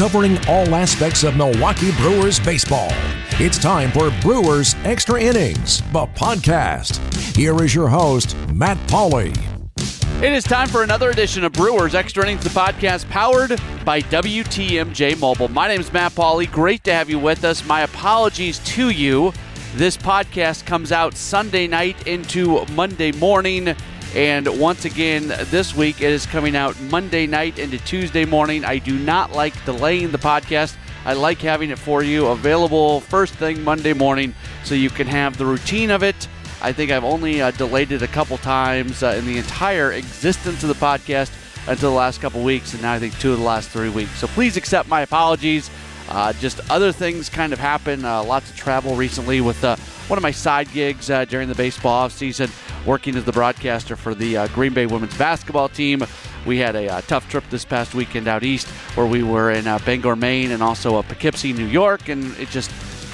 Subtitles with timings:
[0.00, 2.88] covering all aspects of Milwaukee Brewers baseball.
[3.32, 6.96] It's time for Brewers Extra Innings, the podcast.
[7.36, 9.36] Here is your host, Matt Pauley.
[10.22, 15.20] It is time for another edition of Brewers Extra Innings, the podcast powered by WTMJ
[15.20, 15.48] Mobile.
[15.48, 16.50] My name is Matt Pauley.
[16.50, 17.62] Great to have you with us.
[17.66, 19.34] My apologies to you.
[19.74, 23.76] This podcast comes out Sunday night into Monday morning.
[24.14, 28.64] And once again, this week it is coming out Monday night into Tuesday morning.
[28.64, 30.76] I do not like delaying the podcast.
[31.04, 34.34] I like having it for you available first thing Monday morning
[34.64, 36.28] so you can have the routine of it.
[36.60, 40.62] I think I've only uh, delayed it a couple times uh, in the entire existence
[40.62, 41.30] of the podcast
[41.68, 44.18] until the last couple weeks, and now I think two of the last three weeks.
[44.18, 45.70] So please accept my apologies.
[46.08, 48.04] Uh, just other things kind of happen.
[48.04, 49.76] Uh, lots of travel recently with uh,
[50.08, 52.50] one of my side gigs uh, during the baseball off season,
[52.86, 56.02] working as the broadcaster for the uh, Green Bay women's basketball team.
[56.46, 59.64] We had a uh, tough trip this past weekend out east where we were in
[59.64, 62.70] Bangor, Maine, and also Poughkeepsie, New York, and it just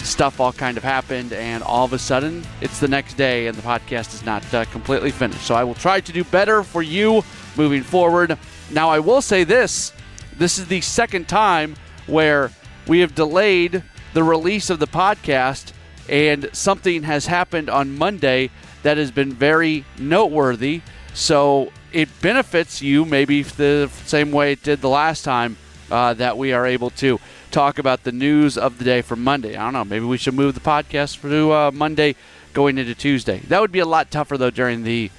[0.06, 3.56] stuff all kind of happened, and all of a sudden it's the next day, and
[3.56, 5.42] the podcast is not completely finished.
[5.42, 7.22] So I will try to do better for you
[7.56, 8.38] moving forward.
[8.70, 9.92] Now I will say this:
[10.38, 12.50] this is the second time where
[12.86, 13.82] we have delayed
[14.14, 15.72] the release of the podcast,
[16.08, 18.50] and something has happened on Monday
[18.86, 20.80] that has been very noteworthy.
[21.12, 25.56] So it benefits you maybe the same way it did the last time
[25.90, 27.18] uh, that we are able to
[27.50, 29.56] talk about the news of the day from Monday.
[29.56, 29.84] I don't know.
[29.84, 32.14] Maybe we should move the podcast to uh, Monday
[32.52, 33.40] going into Tuesday.
[33.48, 35.10] That would be a lot tougher, though, during the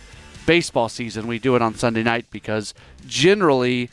[0.46, 1.28] baseball season.
[1.28, 2.74] We do it on Sunday night because
[3.06, 3.90] generally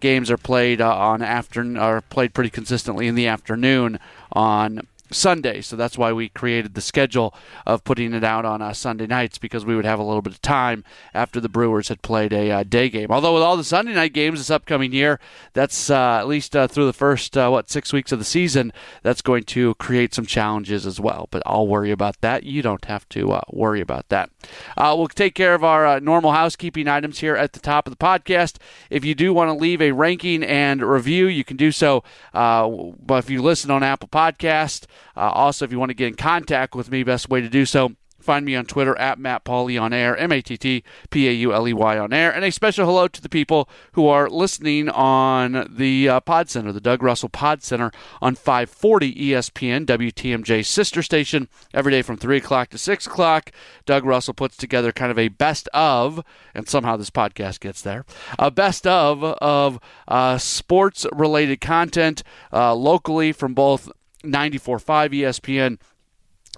[0.00, 3.98] games are played uh, on after are played pretty consistently in the afternoon
[4.32, 5.60] on Sunday.
[5.60, 7.34] So that's why we created the schedule
[7.66, 10.32] of putting it out on uh, Sunday nights because we would have a little bit
[10.32, 13.10] of time after the Brewers had played a uh, day game.
[13.10, 15.20] Although with all the Sunday night games this upcoming year,
[15.52, 18.72] that's uh, at least uh, through the first uh, what six weeks of the season,
[19.02, 21.28] that's going to create some challenges as well.
[21.30, 22.44] But I'll worry about that.
[22.44, 24.30] You don't have to uh, worry about that.
[24.76, 28.56] we'll take care of our normal housekeeping items here at the top of the podcast.
[28.90, 32.02] If you do want to leave a ranking and review, you can do so.
[32.32, 34.86] but if you listen on Apple Podcast.
[35.16, 37.64] Uh, also, if you want to get in contact with me, best way to do
[37.64, 41.28] so Find me on Twitter at Matt Pauley on air, M A T T P
[41.28, 42.34] A U L E Y on air.
[42.34, 46.72] And a special hello to the people who are listening on the uh, Pod Center,
[46.72, 52.38] the Doug Russell Pod Center on 540 ESPN, WTMJ sister station, every day from 3
[52.38, 53.52] o'clock to 6 o'clock.
[53.86, 58.04] Doug Russell puts together kind of a best of, and somehow this podcast gets there,
[58.36, 59.78] a best of of
[60.08, 63.88] uh, sports related content uh, locally from both
[64.24, 65.78] 94.5 ESPN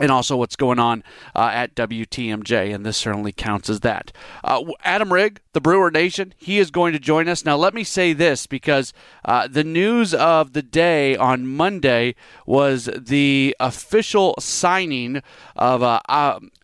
[0.00, 1.02] and also what's going on
[1.34, 4.12] uh, at WTMJ, and this certainly counts as that.
[4.42, 7.44] Uh, Adam Rygg, the Brewer Nation, he is going to join us.
[7.44, 8.92] Now, let me say this because
[9.24, 12.14] uh, the news of the day on Monday
[12.46, 15.22] was the official signing
[15.56, 16.00] of uh,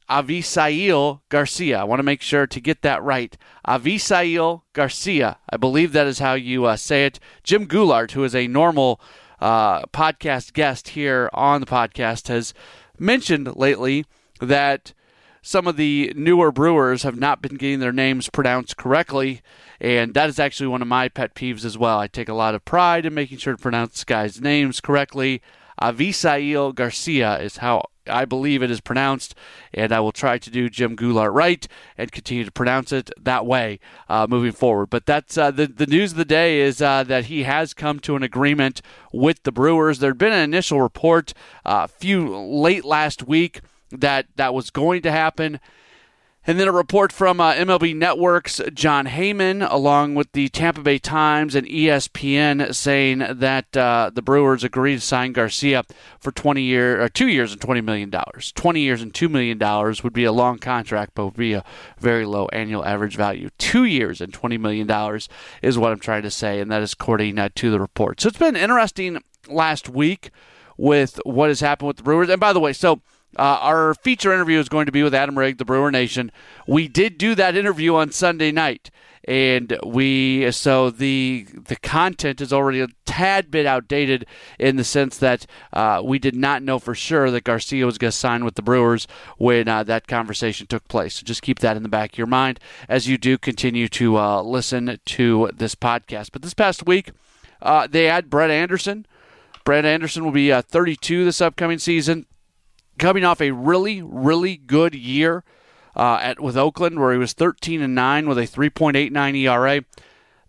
[0.08, 1.80] Avisail Garcia.
[1.80, 3.36] I want to make sure to get that right.
[3.66, 5.38] Avisail Garcia.
[5.50, 7.18] I believe that is how you uh, say it.
[7.42, 9.00] Jim Goulart, who is a normal
[9.40, 12.54] uh, podcast guest here on the podcast, has
[12.98, 14.04] mentioned lately
[14.40, 14.92] that
[15.42, 19.42] some of the newer brewers have not been getting their names pronounced correctly,
[19.80, 21.98] and that is actually one of my pet peeves as well.
[21.98, 25.40] I take a lot of pride in making sure to pronounce guys' names correctly.
[25.80, 29.34] Avisail Garcia is how I believe it is pronounced,
[29.72, 33.46] and I will try to do Jim Goulart right and continue to pronounce it that
[33.46, 33.78] way
[34.08, 34.90] uh, moving forward.
[34.90, 38.00] But that's uh, the the news of the day is uh, that he has come
[38.00, 39.98] to an agreement with the Brewers.
[39.98, 41.32] There had been an initial report
[41.64, 45.60] a uh, few late last week that that was going to happen.
[46.48, 50.96] And then a report from uh, MLB Network's Jon Heyman, along with the Tampa Bay
[50.96, 55.82] Times and ESPN, saying that uh, the Brewers agreed to sign Garcia
[56.20, 58.52] for 20 year, or uh, two years and 20 million dollars.
[58.52, 61.64] 20 years and two million dollars would be a long contract, but would be a
[61.98, 63.50] very low annual average value.
[63.58, 65.28] Two years and 20 million dollars
[65.62, 68.20] is what I'm trying to say, and that is according uh, to the report.
[68.20, 70.30] So it's been interesting last week
[70.76, 72.28] with what has happened with the Brewers.
[72.28, 73.00] And by the way, so
[73.38, 76.32] uh, our feature interview is going to be with Adam Rygg, the Brewer Nation.
[76.66, 78.90] We did do that interview on Sunday night,
[79.24, 84.26] and we so the the content is already a tad bit outdated
[84.58, 88.10] in the sense that uh, we did not know for sure that Garcia was going
[88.10, 89.06] to sign with the Brewers
[89.38, 91.14] when uh, that conversation took place.
[91.16, 94.16] So just keep that in the back of your mind as you do continue to
[94.16, 96.30] uh, listen to this podcast.
[96.32, 97.10] But this past week,
[97.60, 99.06] uh, they had Brett Anderson.
[99.64, 102.26] Brett Anderson will be uh, 32 this upcoming season
[102.98, 105.44] coming off a really, really good year
[105.94, 109.84] uh, at with Oakland, where he was 13 and 9 with a 3.89 ERA.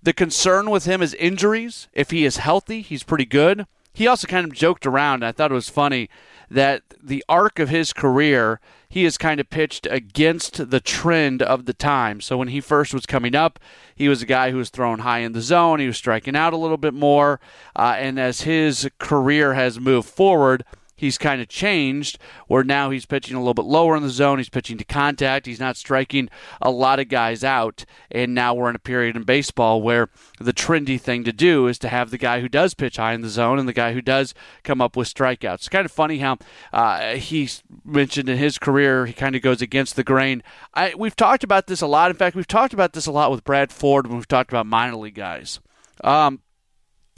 [0.04, 1.88] The concern with him is injuries.
[1.94, 3.66] If he is healthy, he's pretty good.
[3.94, 5.26] He also kind of joked around.
[5.26, 6.08] I thought it was funny
[6.52, 11.66] that the arc of his career, he has kind of pitched against the trend of
[11.66, 12.22] the time.
[12.22, 13.60] So when he first was coming up,
[13.96, 15.80] he was a guy who was thrown high in the zone.
[15.80, 17.40] He was striking out a little bit more.
[17.76, 20.64] Uh, and as his career has moved forward,
[20.98, 22.18] he's kind of changed
[22.48, 24.40] where now he's pitching a little bit lower in the zone.
[24.40, 25.46] He's pitching to contact.
[25.46, 26.30] He's not striking
[26.62, 27.86] a lot of guys out.
[28.12, 30.10] And now we're in a period in baseball where
[30.40, 33.22] the trendy thing to do is to have the guy who does pitch high in
[33.22, 34.34] the zone and the guy who does
[34.64, 35.54] come up with strikeouts.
[35.54, 36.38] It's kind of funny how
[36.74, 37.50] uh, he
[37.86, 40.42] mentioned in his career he kind of goes against the grain.
[40.74, 42.10] I, we've talked about this a lot.
[42.10, 44.66] In fact, we've talked about this a lot with Brad Ford when we've talked about
[44.66, 45.60] minor league guys.
[46.04, 46.42] Um,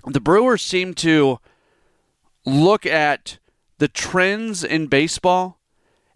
[0.06, 1.40] the Brewers seem to
[2.46, 3.40] look at
[3.80, 5.60] the trends in baseball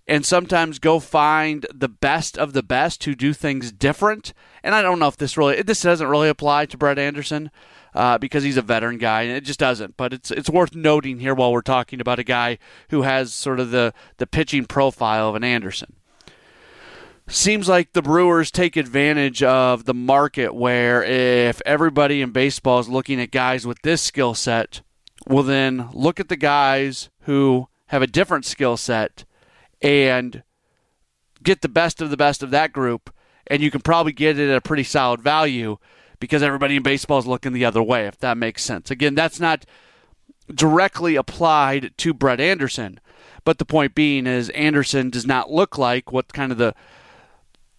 [0.08, 4.34] and sometimes go find the best of the best who do things different.
[4.62, 7.50] And I don't know if this really this doesn't really apply to Brett Anderson
[7.96, 9.98] uh, because he's a veteran guy, and it just doesn't.
[9.98, 12.58] But it's it's worth noting here while we're talking about a guy
[12.90, 15.96] who has sort of the the pitching profile of an Anderson.
[17.26, 22.90] Seems like the Brewers take advantage of the market where if everybody in baseball is
[22.90, 24.82] looking at guys with this skill set,
[25.28, 29.26] well then look at the guys who have a different skill set
[29.82, 30.44] and
[31.42, 33.14] get the best of the best of that group,
[33.48, 35.78] and you can probably get it at a pretty solid value
[36.20, 38.90] because everybody in baseball is looking the other way, if that makes sense.
[38.90, 39.66] Again, that's not
[40.54, 43.00] directly applied to Brett Anderson,
[43.44, 46.74] but the point being is Anderson does not look like what kind of the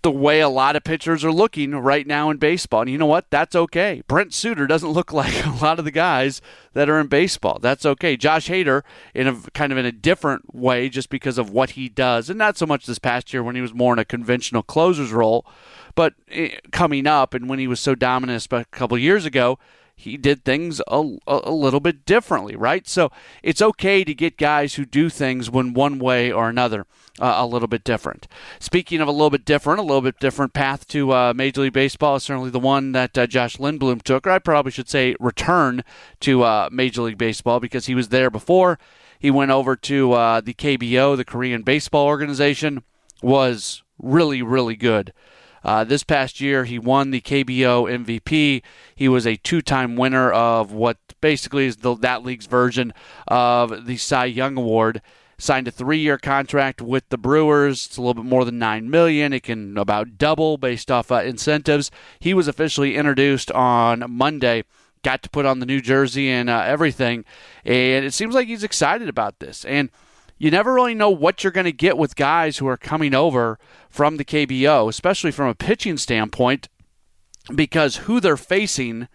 [0.05, 2.83] the way a lot of pitchers are looking right now in baseball.
[2.83, 3.31] And you know what?
[3.31, 4.03] That's okay.
[4.07, 6.43] Brent Suter doesn't look like a lot of the guys
[6.75, 7.59] that are in baseball.
[7.59, 8.17] That's okay.
[8.17, 8.83] Josh Hader,
[9.15, 12.39] in a kind of in a different way, just because of what he does, and
[12.39, 15.47] not so much this past year when he was more in a conventional closer's role,
[15.95, 19.59] but eh, coming up and when he was so dominant a couple years ago,
[19.97, 22.87] he did things a, a little bit differently, right?
[22.89, 23.11] So
[23.43, 26.87] it's okay to get guys who do things when one way or another
[27.21, 28.27] uh, a little bit different.
[28.59, 31.73] Speaking of a little bit different, a little bit different path to uh, Major League
[31.73, 35.15] Baseball is certainly the one that uh, Josh Lindblom took, or I probably should say
[35.21, 35.85] return
[36.21, 38.79] to uh, Major League Baseball because he was there before.
[39.19, 42.83] He went over to uh, the KBO, the Korean Baseball Organization,
[43.23, 45.13] was really, really good.
[45.65, 48.63] Uh, this past year, he won the KBO MVP.
[48.95, 52.93] He was a two time winner of what basically is the, that league's version
[53.27, 55.01] of the Cy Young Award.
[55.37, 57.87] Signed a three-year contract with the Brewers.
[57.87, 59.33] It's a little bit more than nine million.
[59.33, 61.91] It can about double based off uh, incentives.
[62.21, 64.65] He was officially introduced on Monday
[65.05, 67.25] got to put on the new jersey and uh, everything.
[67.65, 69.65] And it seems like he's excited about this.
[69.67, 69.91] And
[70.45, 73.59] you never really know what you're going to get with guys who are coming over
[73.89, 76.69] from the KBO, especially from a pitching standpoint,
[77.55, 79.09] because who they're facing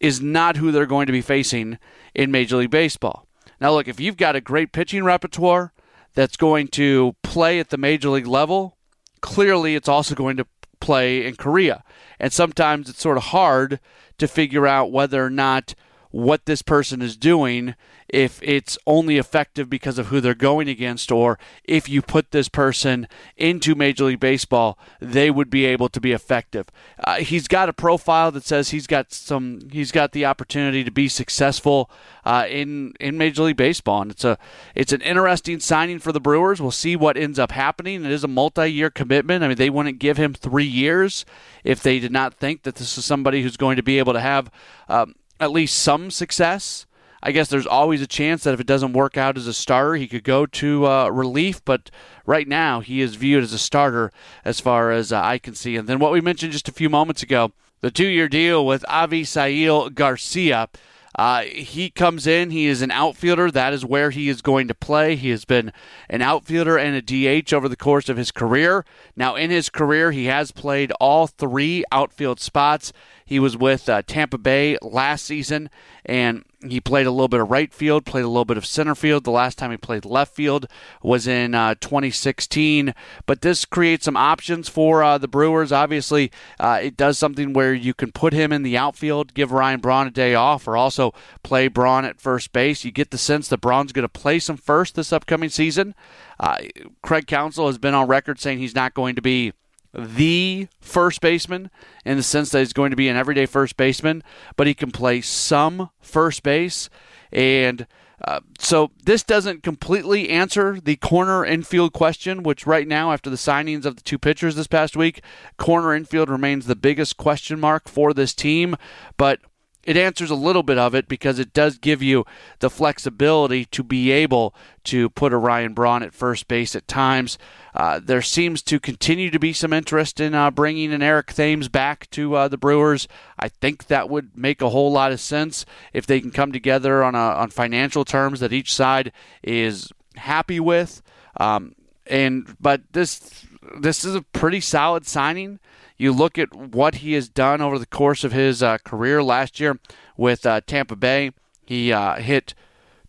[0.00, 1.78] is not who they're going to be facing
[2.14, 3.26] in Major League Baseball.
[3.58, 5.72] Now, look, if you've got a great pitching repertoire
[6.12, 8.76] that's going to play at the major league level,
[9.22, 10.46] clearly it's also going to
[10.78, 11.82] play in Korea.
[12.18, 13.80] And sometimes it's sort of hard
[14.18, 15.74] to figure out whether or not
[16.10, 17.74] what this person is doing
[18.12, 22.48] if it's only effective because of who they're going against, or if you put this
[22.48, 26.66] person into Major League Baseball, they would be able to be effective.
[27.02, 30.90] Uh, he's got a profile that says he's got some, he's got the opportunity to
[30.90, 31.90] be successful
[32.24, 34.38] uh, in in Major League Baseball, and it's a
[34.74, 36.60] it's an interesting signing for the Brewers.
[36.60, 38.04] We'll see what ends up happening.
[38.04, 39.44] It is a multi-year commitment.
[39.44, 41.24] I mean, they wouldn't give him three years
[41.64, 44.20] if they did not think that this is somebody who's going to be able to
[44.20, 44.50] have
[44.88, 46.86] um, at least some success.
[47.22, 49.94] I guess there's always a chance that if it doesn't work out as a starter,
[49.94, 51.64] he could go to uh, relief.
[51.64, 51.90] But
[52.24, 54.10] right now, he is viewed as a starter
[54.44, 55.76] as far as uh, I can see.
[55.76, 58.84] And then what we mentioned just a few moments ago the two year deal with
[58.88, 60.68] Avisail Garcia.
[61.16, 62.50] Uh, he comes in.
[62.50, 63.50] He is an outfielder.
[63.50, 65.16] That is where he is going to play.
[65.16, 65.72] He has been
[66.08, 68.84] an outfielder and a DH over the course of his career.
[69.16, 72.92] Now, in his career, he has played all three outfield spots.
[73.30, 75.70] He was with uh, Tampa Bay last season,
[76.04, 78.96] and he played a little bit of right field, played a little bit of center
[78.96, 79.22] field.
[79.22, 80.66] The last time he played left field
[81.00, 82.92] was in uh, 2016.
[83.26, 85.70] But this creates some options for uh, the Brewers.
[85.70, 89.78] Obviously, uh, it does something where you can put him in the outfield, give Ryan
[89.78, 92.84] Braun a day off, or also play Braun at first base.
[92.84, 95.94] You get the sense that Braun's going to play some first this upcoming season.
[96.40, 96.56] Uh,
[97.00, 99.52] Craig Counsell has been on record saying he's not going to be
[99.92, 101.70] the first baseman
[102.04, 104.22] in the sense that he's going to be an everyday first baseman,
[104.56, 106.88] but he can play some first base.
[107.32, 107.86] And
[108.22, 113.36] Uh, so this doesn't completely answer the corner infield question, which right now, after the
[113.36, 115.22] signings of the two pitchers this past week,
[115.56, 118.76] corner infield remains the biggest question mark for this team.
[119.16, 119.40] But
[119.84, 122.24] it answers a little bit of it because it does give you
[122.58, 127.38] the flexibility to be able to put a Ryan Braun at first base at times.
[127.74, 131.68] Uh, there seems to continue to be some interest in uh, bringing an Eric Thames
[131.68, 133.08] back to uh, the Brewers.
[133.38, 137.02] I think that would make a whole lot of sense if they can come together
[137.02, 141.02] on a, on financial terms that each side is happy with.
[141.38, 141.74] Um,
[142.06, 143.46] and but this
[143.78, 145.60] this is a pretty solid signing.
[146.00, 149.60] You look at what he has done over the course of his uh, career last
[149.60, 149.78] year
[150.16, 151.32] with uh, Tampa Bay.
[151.66, 152.54] He uh, hit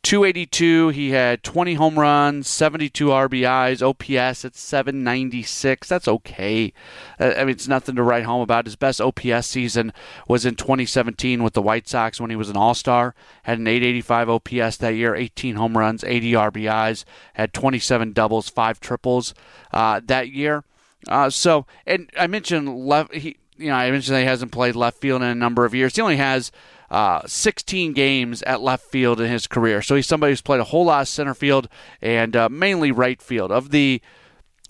[0.04, 0.90] 282.
[0.90, 5.88] He had 20 home runs, 72 RBIs, OPS at 796.
[5.88, 6.74] That's okay.
[7.18, 8.66] Uh, I mean, it's nothing to write home about.
[8.66, 9.94] His best OPS season
[10.28, 13.16] was in 2017 with the White Sox when he was an All Star.
[13.44, 17.06] Had an 885 OPS that year, 18 home runs, 80 RBIs,
[17.36, 19.34] had 27 doubles, five triples
[19.72, 20.66] uh, that year.
[21.08, 23.14] Uh, so, and I mentioned left.
[23.14, 25.96] He, you know, I mentioned he hasn't played left field in a number of years.
[25.96, 26.52] He only has
[26.90, 29.82] uh, 16 games at left field in his career.
[29.82, 31.70] So he's somebody who's played a whole lot of center field
[32.02, 33.52] and uh, mainly right field.
[33.52, 34.02] Of the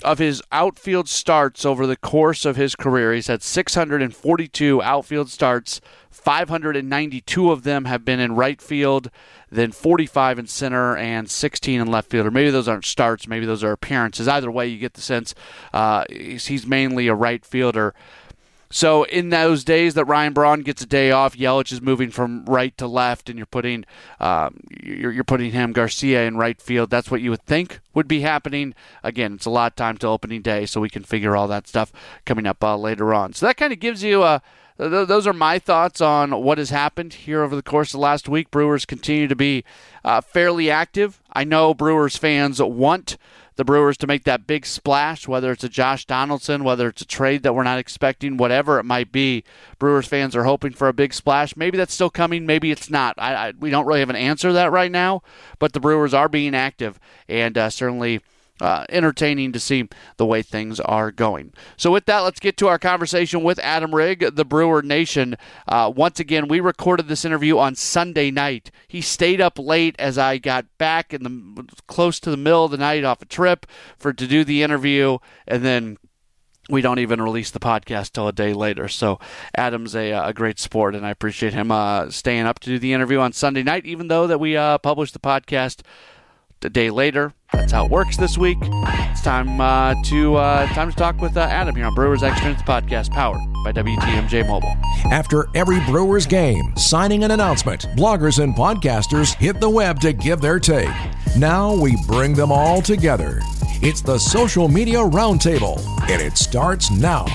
[0.04, 5.82] of his outfield starts over the course of his career, he's had 642 outfield starts.
[6.10, 9.10] 592 of them have been in right field,
[9.50, 12.28] then 45 in center, and 16 in left field.
[12.28, 14.28] Or maybe those aren't starts, maybe those are appearances.
[14.28, 15.34] Either way, you get the sense
[15.74, 17.94] uh, he's mainly a right fielder.
[18.72, 22.46] So in those days that Ryan Braun gets a day off, Yelich is moving from
[22.46, 23.86] right to left, and you're putting
[24.20, 26.90] um, you're, you're, putting him Garcia in right field.
[26.90, 28.74] That's what you would think would be happening.
[29.04, 31.68] Again, it's a lot of time to opening day, so we can figure all that
[31.68, 31.92] stuff
[32.26, 33.34] coming up uh, later on.
[33.34, 34.42] So that kind of gives you a
[34.78, 38.28] those are my thoughts on what has happened here over the course of the last
[38.28, 38.50] week.
[38.50, 39.64] Brewers continue to be
[40.04, 41.22] uh, fairly active.
[41.32, 43.18] I know Brewers fans want
[43.62, 47.06] the Brewers to make that big splash, whether it's a Josh Donaldson, whether it's a
[47.06, 49.44] trade that we're not expecting, whatever it might be.
[49.78, 51.56] Brewers fans are hoping for a big splash.
[51.56, 53.14] Maybe that's still coming, maybe it's not.
[53.20, 55.22] I, I we don't really have an answer to that right now,
[55.60, 57.00] but the Brewers are being active
[57.30, 58.22] and uh, certainly
[58.62, 61.52] uh, entertaining to see the way things are going.
[61.76, 65.36] So, with that, let's get to our conversation with Adam Rygg, the Brewer Nation.
[65.68, 68.72] Uh, once again, we recorded this interview on Sunday night.
[68.88, 72.72] He stayed up late as I got back in the close to the middle of
[72.72, 73.66] the night off a trip
[73.98, 75.98] for to do the interview, and then
[76.70, 78.88] we don't even release the podcast till a day later.
[78.88, 79.20] So
[79.56, 82.94] Adam's a, a great sport, and I appreciate him uh, staying up to do the
[82.94, 85.82] interview on Sunday night, even though that we uh, published the podcast
[86.66, 87.34] a day later.
[87.54, 88.58] That's how it works this week.
[88.62, 92.48] It's time uh, to uh, time to talk with uh, Adam here on Brewers Extra
[92.48, 94.74] Innings Podcast, powered by WTMJ Mobile.
[95.12, 100.42] After every Brewers game, signing an announcement, bloggers and podcasters hit the web to give
[100.42, 100.90] their take.
[101.38, 103.40] Now we bring them all together.
[103.84, 107.26] It's the Social Media Roundtable, and it starts now.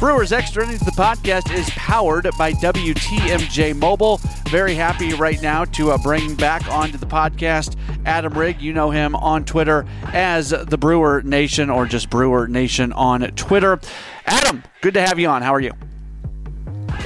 [0.00, 4.20] Brewers Extra the podcast, is powered by WTMJ Mobile.
[4.50, 8.60] Very happy right now to uh, bring back onto the podcast Adam Rygg.
[8.60, 13.80] You know him on Twitter as the Brewer Nation or just Brewer Nation on Twitter.
[14.24, 15.42] Adam, good to have you on.
[15.42, 15.72] How are you?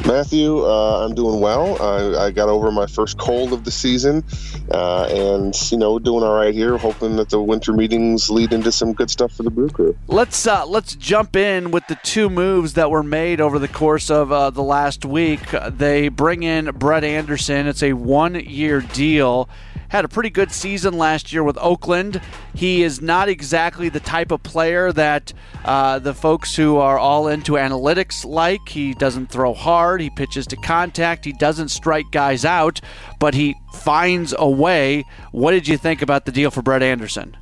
[0.06, 1.80] Matthew, uh, I'm doing well.
[1.80, 4.24] I, I, got over my first cold of the season,
[4.70, 6.78] uh, and you know, doing all right here.
[6.78, 9.96] Hoping that the winter meetings lead into some good stuff for the Brew Crew.
[10.06, 14.10] Let's uh, let's jump in with the two moves that were made over the course
[14.10, 15.42] of uh, the last week.
[15.68, 17.66] They bring in Brett Anderson.
[17.66, 19.48] It's a one-year deal
[19.90, 22.20] had a pretty good season last year with Oakland.
[22.54, 25.32] He is not exactly the type of player that
[25.64, 28.68] uh, the folks who are all into analytics like.
[28.68, 32.80] He doesn't throw hard, he pitches to contact, he doesn't strike guys out,
[33.18, 35.04] but he finds a way.
[35.32, 37.36] What did you think about the deal for Brett Anderson?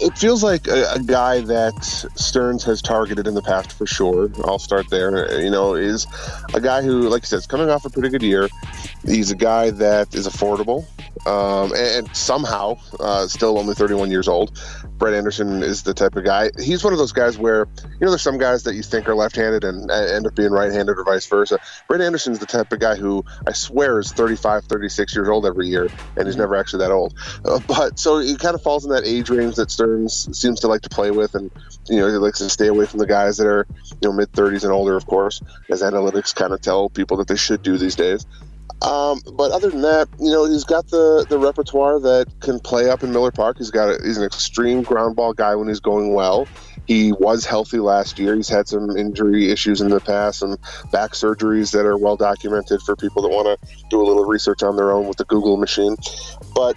[0.00, 1.82] It feels like a, a, guy that
[2.14, 4.30] Stearns has targeted in the past for sure.
[4.44, 5.40] I'll start there.
[5.40, 6.06] You know, is
[6.54, 8.48] a guy who, like I said, is coming off a pretty good year.
[9.04, 10.86] He's a guy that is affordable
[11.26, 14.58] um, and, and, somehow uh, still only 31 years old.
[14.98, 16.50] Brett Anderson is the type of guy.
[16.58, 19.14] He's one of those guys where you know there's some guys that you think are
[19.14, 21.58] left-handed and end up being right-handed or vice versa.
[21.88, 25.68] Brett Anderson's the type of guy who I swear is 35, 36 years old every
[25.68, 27.14] year, and he's never actually that old.
[27.44, 30.68] Uh, but so he kind of falls in that age range that Stearns seems to
[30.68, 31.50] like to play with, and
[31.88, 34.32] you know he likes to stay away from the guys that are you know mid
[34.32, 37.78] 30s and older, of course, as analytics kind of tell people that they should do
[37.78, 38.26] these days.
[38.82, 42.88] Um, but other than that, you know, he's got the, the repertoire that can play
[42.88, 43.58] up in Miller Park.
[43.58, 46.48] He's got a, he's an extreme ground ball guy when he's going well.
[46.86, 48.34] He was healthy last year.
[48.34, 50.58] He's had some injury issues in the past and
[50.90, 54.62] back surgeries that are well documented for people that want to do a little research
[54.62, 55.96] on their own with the Google machine.
[56.54, 56.76] But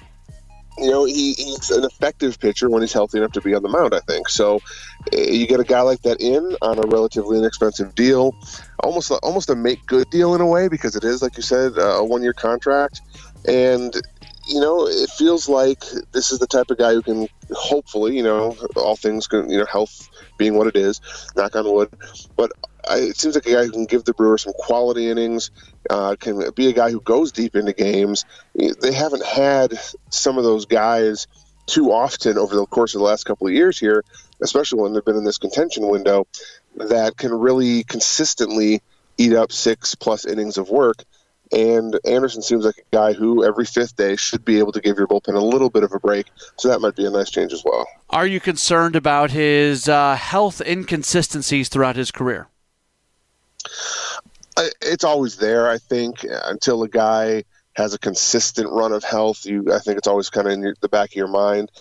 [0.78, 3.70] you know, he, he's an effective pitcher when he's healthy enough to be on the
[3.70, 4.30] mound, I think.
[4.30, 4.60] So
[5.12, 8.36] eh, you get a guy like that in on a relatively inexpensive deal,
[8.80, 11.74] almost almost a make good deal in a way because it is, like you said,
[11.78, 13.02] a one year contract.
[13.48, 13.94] And,
[14.48, 18.24] you know, it feels like this is the type of guy who can hopefully, you
[18.24, 21.02] know, all things, you know, health being what it is,
[21.36, 21.90] knock on wood,
[22.36, 22.52] but
[22.90, 25.52] I, it seems like a guy who can give the Brewers some quality innings,
[25.90, 28.26] uh, can be a guy who goes deep into games.
[28.56, 31.28] They haven't had some of those guys
[31.66, 34.04] too often over the course of the last couple of years here,
[34.42, 36.28] especially when they've been in this contention window,
[36.76, 38.82] that can really consistently
[39.18, 41.04] eat up six plus innings of work.
[41.52, 44.98] And Anderson seems like a guy who every fifth day should be able to give
[44.98, 46.26] your bullpen a little bit of a break.
[46.58, 47.88] So that might be a nice change as well.
[48.10, 52.48] Are you concerned about his uh, health inconsistencies throughout his career?
[54.82, 55.70] It's always there.
[55.70, 57.44] I think until a guy
[57.76, 60.76] has a consistent run of health, you I think it's always kind of in your,
[60.82, 61.72] the back of your mind.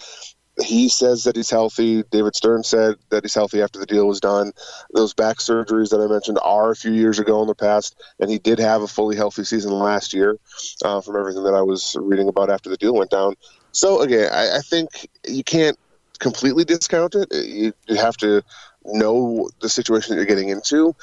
[0.60, 2.02] He says that he's healthy.
[2.10, 4.52] David Stearns said that he's healthy after the deal was done.
[4.92, 8.30] Those back surgeries that I mentioned are a few years ago in the past, and
[8.30, 10.36] he did have a fully healthy season last year,
[10.84, 13.34] uh, from everything that I was reading about after the deal went down.
[13.72, 15.78] So again, I, I think you can't
[16.18, 17.28] completely discount it.
[17.32, 18.42] You, you have to
[18.84, 20.94] know the situation that you're getting into.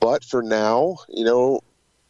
[0.00, 1.60] But for now, you know,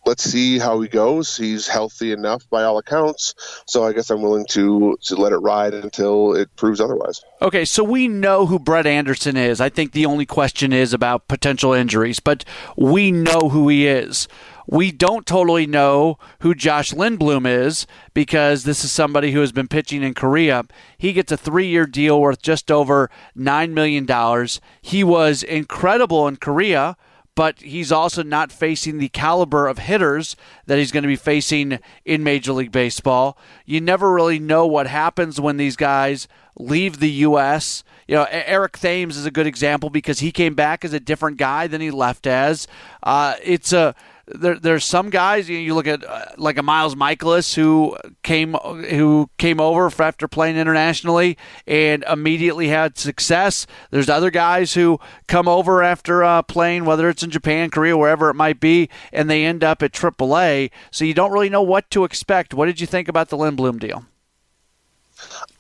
[0.05, 1.37] let's see how he goes.
[1.37, 3.35] He's healthy enough by all accounts,
[3.67, 7.23] so I guess I'm willing to to let it ride until it proves otherwise.
[7.41, 9.61] Okay, so we know who Brett Anderson is.
[9.61, 12.45] I think the only question is about potential injuries, but
[12.77, 14.29] we know who he is.
[14.73, 19.69] We don't totally know who Josh Lindblom is because this is somebody who has been
[19.69, 20.65] pitching in Korea.
[20.97, 24.49] He gets a three year deal worth just over $9 million.
[24.81, 26.97] He was incredible in Korea
[27.35, 30.37] but he's also not facing the caliber of hitters
[30.67, 33.39] that he's going to be facing in Major League Baseball.
[33.65, 37.85] You never really know what happens when these guys leave the U.S.
[38.07, 41.39] You know, Eric Thames is a good example because he came back as a different
[41.39, 42.69] guy than he left as.
[43.03, 43.95] Uh, it's a
[44.35, 47.97] there, there's some guys you, know, you look at uh, like a Miles Mikolas who
[48.23, 53.67] came who came over after playing internationally and immediately had success.
[53.91, 58.31] There's other guys who come over after uh, playing, whether it's in Japan, Korea, wherever
[58.31, 60.71] it might be, and they end up at AAA.
[60.91, 62.55] So you don't really know what to expect.
[62.55, 64.05] What did you think about the Lindblom deal?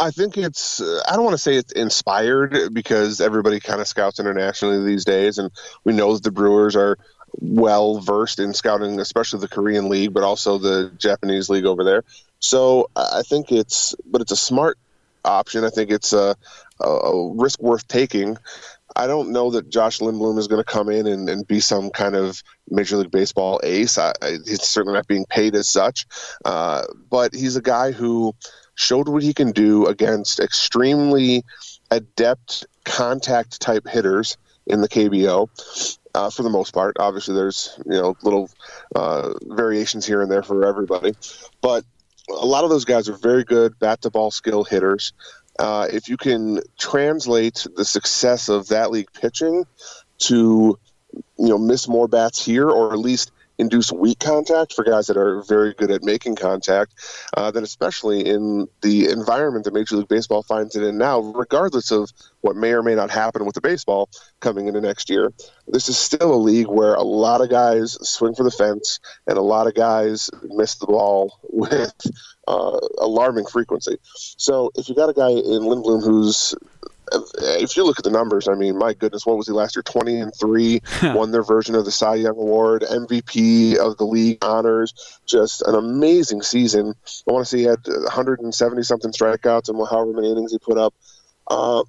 [0.00, 3.86] I think it's, uh, I don't want to say it's inspired because everybody kind of
[3.86, 5.50] scouts internationally these days, and
[5.84, 6.98] we know that the Brewers are
[7.40, 12.04] well versed in scouting, especially the Korean League, but also the Japanese League over there.
[12.40, 14.78] So I think it's, but it's a smart
[15.24, 15.64] option.
[15.64, 16.36] I think it's a,
[16.80, 18.36] a risk worth taking.
[18.94, 21.88] I don't know that Josh Lindblom is going to come in and, and, be some
[21.90, 23.96] kind of Major League Baseball ace.
[23.96, 26.06] I, I, he's certainly not being paid as such,
[26.44, 28.34] uh, but he's a guy who
[28.74, 31.42] showed what he can do against extremely
[31.90, 35.48] adept contact type hitters in the KBO
[36.14, 36.96] uh, for the most part.
[36.98, 38.50] Obviously, there's you know little
[38.94, 41.14] uh, variations here and there for everybody,
[41.60, 41.84] but
[42.28, 45.12] a lot of those guys are very good bat to ball skill hitters.
[45.58, 49.66] Uh, if you can translate the success of that league pitching
[50.18, 50.78] to
[51.38, 55.16] you know miss more bats here, or at least induce weak contact for guys that
[55.16, 56.94] are very good at making contact,
[57.36, 61.90] uh, then especially in the environment that Major League Baseball finds it in now, regardless
[61.90, 62.10] of
[62.40, 64.08] what may or may not happen with the baseball
[64.40, 65.32] coming into next year,
[65.66, 69.38] this is still a league where a lot of guys swing for the fence and
[69.38, 71.94] a lot of guys miss the ball with
[72.48, 73.98] uh, alarming frequency.
[74.14, 76.54] So if you got a guy in Lindblom who's
[77.38, 79.82] if you look at the numbers, I mean, my goodness, what was he last year?
[79.82, 84.44] Twenty and three, won their version of the Cy Young Award, MVP of the league
[84.44, 86.94] honors, just an amazing season.
[87.28, 90.78] I want to say he had 170 something strikeouts and however many innings he put
[90.78, 90.94] up.
[91.46, 91.82] Uh,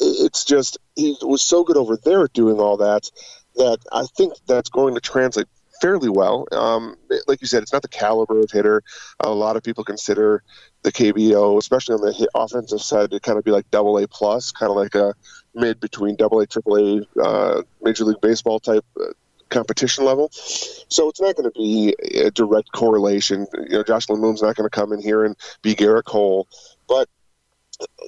[0.00, 3.10] it's just he was so good over there at doing all that
[3.56, 5.48] that I think that's going to translate
[5.80, 6.46] fairly well.
[6.52, 8.82] Um, like you said, it's not the caliber of hitter.
[9.20, 10.42] A lot of people consider
[10.82, 14.52] the KBO, especially on the offensive side, to kind of be like double A plus,
[14.52, 15.14] kind of like a
[15.54, 19.12] mid between double A, triple A, uh, Major League Baseball type uh,
[19.48, 20.28] competition level.
[20.32, 23.46] So it's not going to be a direct correlation.
[23.54, 26.48] You know, Josh Lindblom's not going to come in here and be Gerrit Cole,
[26.88, 27.08] but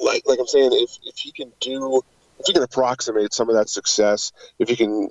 [0.02, 2.02] like like I'm saying, if if he can do,
[2.38, 5.10] if he can approximate some of that success, if he can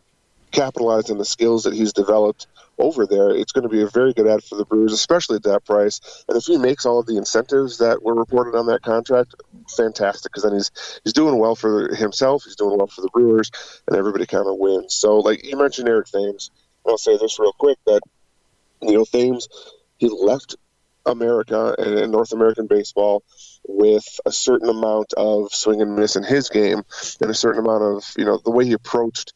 [0.51, 4.13] capitalize on the skills that he's developed over there, it's going to be a very
[4.13, 6.23] good ad for the Brewers, especially at that price.
[6.27, 9.35] And if he makes all of the incentives that were reported on that contract,
[9.75, 10.71] fantastic, because then he's
[11.03, 13.51] he's doing well for himself, he's doing well for the Brewers,
[13.87, 14.93] and everybody kind of wins.
[14.93, 16.51] So, like you mentioned, Eric Thames.
[16.87, 18.01] I'll say this real quick that
[18.81, 19.47] you know Thames
[19.97, 20.55] he left
[21.05, 23.23] America and North American baseball
[23.67, 26.83] with a certain amount of swing and miss in his game
[27.21, 29.33] and a certain amount of you know the way he approached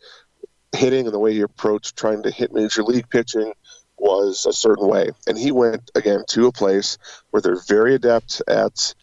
[0.73, 3.53] hitting and the way he approached trying to hit major league pitching
[3.97, 5.11] was a certain way.
[5.27, 6.97] And he went again to a place
[7.29, 8.93] where they're very adept at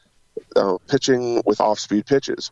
[0.56, 2.50] uh, pitching with off-speed pitches.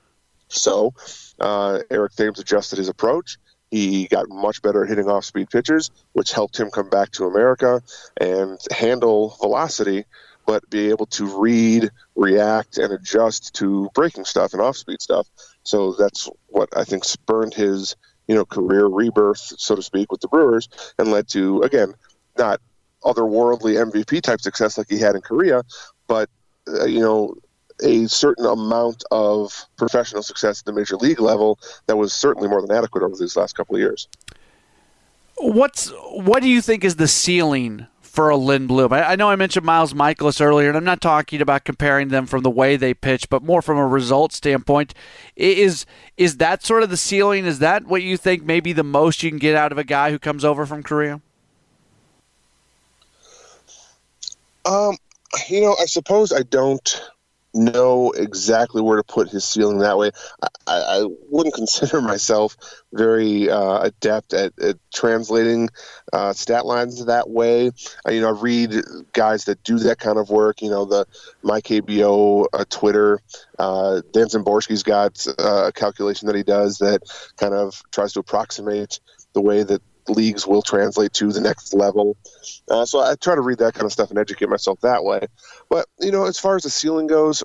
[0.48, 0.94] So
[1.40, 3.36] uh, eric thames adjusted his approach.
[3.70, 7.26] He got much better at hitting off speed pitches, which helped him come back to
[7.26, 7.82] America
[8.18, 10.04] and handle velocity,
[10.46, 15.28] but be able to read, react, and adjust to breaking stuff and off speed stuff.
[15.64, 17.94] So that's what I think spurned his
[18.28, 21.94] you know career rebirth, so to speak, with the Brewers, and led to again
[22.36, 22.60] not
[23.02, 25.62] otherworldly MVP type success like he had in Korea,
[26.06, 26.28] but
[26.68, 27.34] uh, you know
[27.82, 32.60] a certain amount of professional success at the major league level that was certainly more
[32.60, 34.08] than adequate over these last couple of years.
[35.36, 37.86] What's what do you think is the ceiling
[38.18, 38.90] for a Lindblom?
[38.90, 42.26] I, I know I mentioned Miles Mikolas earlier, and I'm not talking about comparing them
[42.26, 44.92] from the way they pitch, but more from a result standpoint.
[45.36, 47.44] Is is that sort of the ceiling?
[47.44, 50.10] Is that what you think maybe the most you can get out of a guy
[50.10, 51.20] who comes over from Korea?
[54.64, 54.96] Um,
[55.48, 57.00] you know, I suppose I don't
[57.54, 60.10] know exactly where to put his ceiling that way.
[60.42, 62.56] I, I wouldn't consider myself
[62.92, 65.68] very uh, adept at, at translating
[66.12, 67.70] uh, stat lines that way.
[68.06, 68.74] Uh, you know, I read
[69.12, 70.62] guys that do that kind of work.
[70.62, 71.06] You know, the
[71.44, 73.20] MyKBO uh, Twitter.
[73.58, 77.02] Uh, Dan Szymborski's got uh, a calculation that he does that
[77.36, 79.00] kind of tries to approximate
[79.32, 82.16] the way that leagues will translate to the next level.
[82.68, 85.26] Uh, so I try to read that kind of stuff and educate myself that way.
[85.68, 87.42] But, you know, as far as the ceiling goes,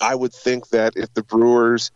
[0.00, 1.90] I would think that if the Brewers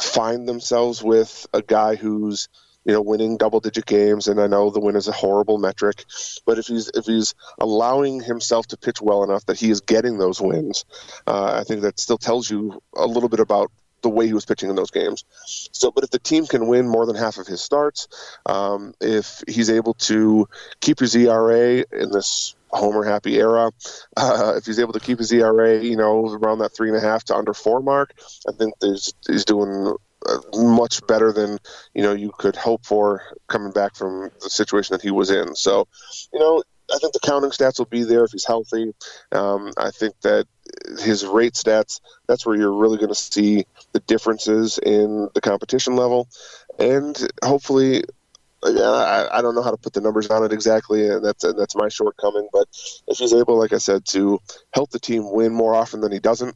[0.00, 2.48] find themselves with a guy who's
[2.84, 6.04] you know winning double digit games and I know the win is a horrible metric
[6.46, 10.16] but if he's if he's allowing himself to pitch well enough that he is getting
[10.16, 10.84] those wins
[11.26, 13.70] uh, I think that still tells you a little bit about
[14.02, 15.24] the way he was pitching in those games.
[15.72, 18.08] So, but if the team can win more than half of his starts,
[18.46, 20.48] um, if he's able to
[20.80, 23.70] keep his ERA in this homer happy era,
[24.16, 27.00] uh, if he's able to keep his ERA, you know, around that three and a
[27.00, 28.14] half to under four mark,
[28.48, 29.94] I think he's, he's doing
[30.26, 31.58] uh, much better than
[31.94, 35.54] you know you could hope for coming back from the situation that he was in.
[35.54, 35.88] So,
[36.32, 38.92] you know, I think the counting stats will be there if he's healthy.
[39.32, 40.46] Um, I think that
[41.00, 45.96] his rate stats, that's where you're really going to see the differences in the competition
[45.96, 46.28] level.
[46.78, 48.04] And hopefully,
[48.62, 51.76] I, I don't know how to put the numbers on it exactly, and that's that's
[51.76, 52.48] my shortcoming.
[52.52, 52.68] But
[53.08, 54.38] if he's able, like I said, to
[54.72, 56.54] help the team win more often than he doesn't,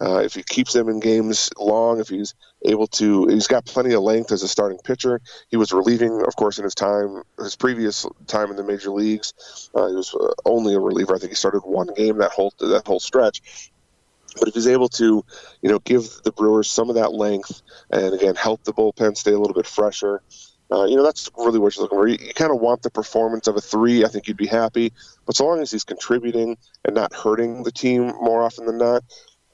[0.00, 3.94] uh, if he keeps them in games long, if he's able to, he's got plenty
[3.94, 5.20] of length as a starting pitcher.
[5.48, 9.70] He was relieving, of course, in his time, his previous time in the major leagues.
[9.74, 11.14] Uh, he was uh, only a reliever.
[11.14, 13.70] I think he started one game that whole that whole stretch.
[14.38, 15.24] But if he's able to,
[15.62, 19.32] you know, give the Brewers some of that length and again help the bullpen stay
[19.32, 20.20] a little bit fresher,
[20.70, 22.08] uh, you know, that's really what you're looking for.
[22.08, 24.04] You, you kind of want the performance of a three.
[24.04, 24.92] I think you'd be happy.
[25.24, 29.04] But so long as he's contributing and not hurting the team more often than not,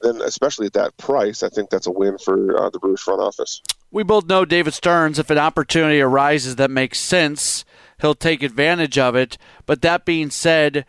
[0.01, 3.21] then especially at that price, I think that's a win for uh, the Brewers front
[3.21, 3.61] office.
[3.91, 5.19] We both know David Stearns.
[5.19, 7.63] If an opportunity arises that makes sense,
[8.01, 9.37] he'll take advantage of it.
[9.65, 10.85] But that being said,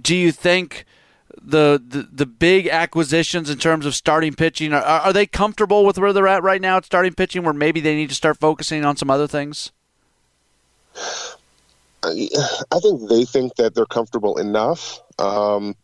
[0.00, 0.84] do you think
[1.44, 5.98] the the, the big acquisitions in terms of starting pitching are, are they comfortable with
[5.98, 8.84] where they're at right now at starting pitching, where maybe they need to start focusing
[8.84, 9.72] on some other things?
[12.04, 15.00] I think they think that they're comfortable enough.
[15.18, 15.76] Um,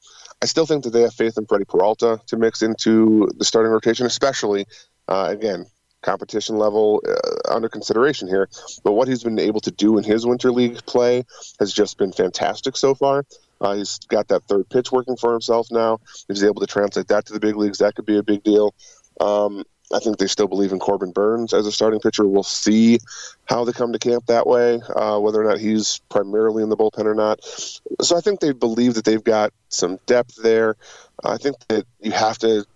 [0.43, 3.73] I still think that they have faith in Freddie Peralta to mix into the starting
[3.73, 4.67] rotation, especially
[5.07, 5.67] uh, again
[6.03, 8.49] competition level uh, under consideration here.
[8.85, 11.25] But what he's been able to do in his winter league play
[11.59, 13.25] has just been fantastic so far.
[13.61, 15.99] Uh, he's got that third pitch working for himself now.
[16.29, 18.43] If he's able to translate that to the big leagues, that could be a big
[18.43, 18.75] deal.
[19.21, 22.27] Um, I think they still believe in Corbin Burnes as a starting pitcher.
[22.27, 22.99] We'll see
[23.47, 26.77] how they come to camp that way, uh, whether or not he's primarily in the
[26.77, 27.43] bullpen or not.
[28.03, 30.77] So I think they believe that they've got some depth there.
[31.25, 32.67] I think that you have to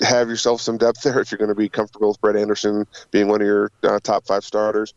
[0.00, 3.28] have yourself some depth there if you're going to be comfortable with Brett Anderson being
[3.28, 4.94] one of your uh, top five starters.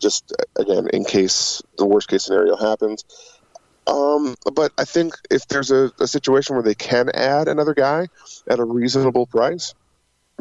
[0.00, 3.04] Just again, in case the worst case scenario happens.
[3.86, 8.08] Um, but I think if there's a, a situation where they can add another guy
[8.48, 9.74] at a reasonable price,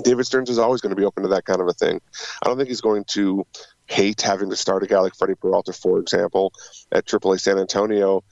[0.03, 2.01] David Stearns is always going to be open to that kind of a thing.
[2.41, 3.45] I don't think he's going to
[3.85, 6.53] hate having to start a guy like Freddie Peralta, for example,
[6.91, 8.23] at AAA San Antonio.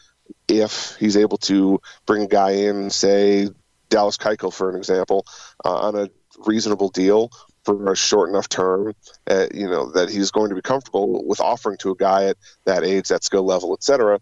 [0.48, 3.50] If he's able to bring a guy in, say
[3.90, 5.26] Dallas Keuchel, for an example,
[5.66, 6.10] uh, on a
[6.46, 7.32] reasonable deal
[7.66, 8.94] for a short enough term,
[9.30, 12.38] uh, you know, that he's going to be comfortable with offering to a guy at
[12.66, 14.20] that age, that skill level, etc.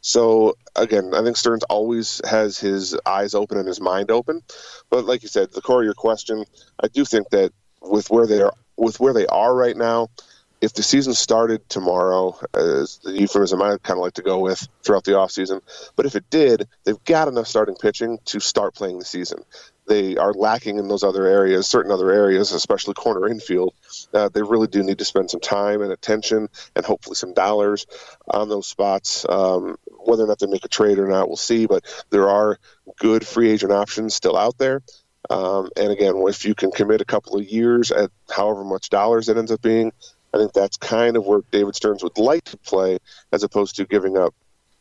[0.00, 4.42] So again, I think Stearns always has his eyes open and his mind open.
[4.88, 6.44] But like you said, the core of your question,
[6.82, 10.08] I do think that with where they are, with where they are right now,
[10.60, 14.68] if the season started tomorrow, as the euphemism I kind of like to go with
[14.84, 15.62] throughout the offseason,
[15.96, 19.42] but if it did, they've got enough starting pitching to start playing the season
[19.90, 23.74] they are lacking in those other areas, certain other areas, especially corner infield.
[24.14, 27.86] Uh, they really do need to spend some time and attention and hopefully some dollars
[28.28, 29.26] on those spots.
[29.28, 31.66] Um, whether or not they make a trade or not, we'll see.
[31.66, 32.58] But there are
[32.98, 34.82] good free agent options still out there.
[35.28, 39.28] Um, and again, if you can commit a couple of years at however much dollars
[39.28, 39.92] it ends up being,
[40.32, 42.98] I think that's kind of where David Stearns would like to play,
[43.32, 44.34] as opposed to giving up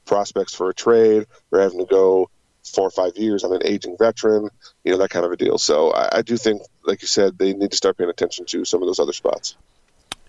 [0.06, 2.30] prospects for a trade or having to go
[2.64, 3.44] four or five years.
[3.44, 4.50] I'm an aging veteran,
[4.84, 5.58] you know, that kind of a deal.
[5.58, 8.66] So I, I do think, like you said, they need to start paying attention to
[8.66, 9.56] some of those other spots.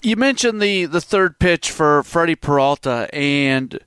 [0.03, 3.79] You mentioned the, the third pitch for Freddie Peralta, and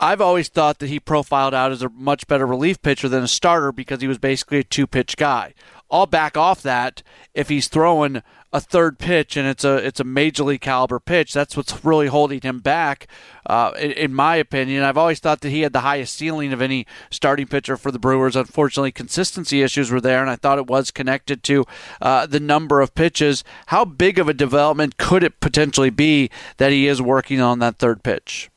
[0.00, 3.28] I've always thought that he profiled out as a much better relief pitcher than a
[3.28, 5.54] starter because he was basically a two pitch guy.
[5.90, 7.02] I'll back off that
[7.34, 11.32] if he's throwing a third pitch and it's a it's a major league caliber pitch.
[11.32, 13.08] That's what's really holding him back,
[13.46, 14.84] uh, in, in, my opinion.
[14.84, 17.98] I've always thought that he had the highest ceiling of any starting pitcher for the
[17.98, 18.36] Brewers.
[18.36, 21.64] Unfortunately, consistency issues were there, and I thought it was connected to
[22.00, 23.42] uh, the number of pitches.
[23.66, 27.76] How big of a development could it potentially be that he is working on that
[27.76, 28.50] third pitch?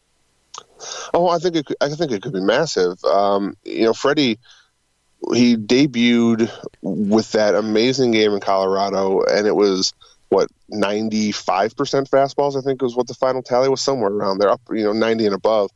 [1.13, 3.03] Oh, I think it, I think it could be massive.
[3.03, 4.39] Um, you know, Freddie
[5.33, 9.93] he debuted with that amazing game in Colorado, and it was
[10.29, 11.71] what 95%
[12.09, 12.57] fastballs.
[12.57, 15.25] I think was what the final tally was, somewhere around there, up you know 90
[15.25, 15.71] and above.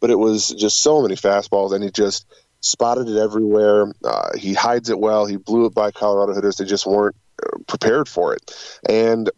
[0.00, 2.26] But it was just so many fastballs, and he just
[2.60, 3.92] spotted it everywhere.
[4.04, 5.26] Uh, he hides it well.
[5.26, 6.56] He blew it by Colorado hitters.
[6.56, 8.54] They just weren't uh, prepared for it,
[8.88, 9.30] and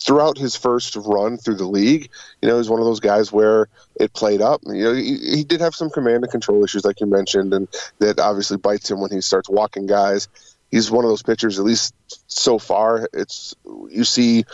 [0.00, 3.68] throughout his first run through the league, you know, he's one of those guys where
[3.96, 4.60] it played up.
[4.66, 7.68] You know, he, he, did have some command and control issues, like you mentioned, and
[7.98, 10.28] that obviously bites him when he starts walking guys.
[10.70, 11.94] He's one of those pitchers, at least
[12.26, 13.08] so far.
[13.12, 13.54] It's
[13.90, 14.44] you see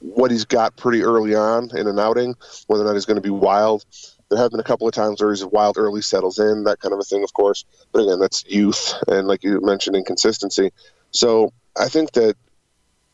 [0.00, 2.34] what he's got pretty early on in an outing,
[2.66, 3.84] whether or not he's going to be wild.
[4.28, 6.92] There have been a couple of times where he's wild early, settles in, that kind
[6.92, 7.64] of a thing, of course.
[7.92, 10.70] But again, that's youth and, like you mentioned, inconsistency.
[11.10, 12.36] So I think that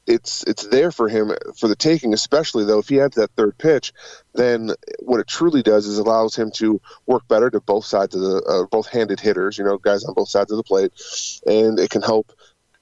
[0.06, 3.58] it's it's there for him for the taking, especially though if he adds that third
[3.58, 3.92] pitch,
[4.34, 8.20] then what it truly does is allows him to work better to both sides of
[8.20, 10.92] the uh, both handed hitters, you know, guys on both sides of the plate,
[11.46, 12.32] and it can help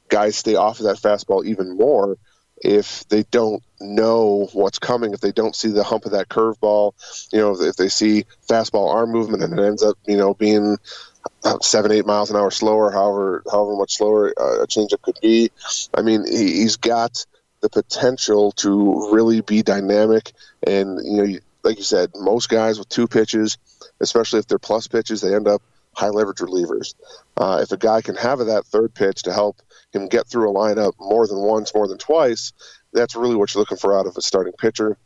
[0.09, 2.19] guys stay off of that fastball even more
[2.57, 6.93] if they don't know what's coming, if they don't see the hump of that curveball,
[7.33, 10.79] you know, if they see fastball arm movement and it ends up, you know, being
[11.61, 15.51] seven, eight miles an hour slower, however, however much slower uh, a changeup could be.
[15.93, 17.25] I mean, he, he's got
[17.61, 20.33] the potential to really be dynamic.
[20.67, 23.59] And you know, like you said, most guys with two pitches,
[24.01, 25.63] especially if they're plus pitches, they end up
[25.97, 26.95] high leverage relievers.
[27.37, 29.61] Uh, if a guy can have that third pitch to help
[29.93, 32.53] him get through a lineup more than once, more than twice,
[32.93, 34.97] that's really what you're looking for out of a starting pitcher.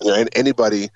[0.00, 0.90] And anybody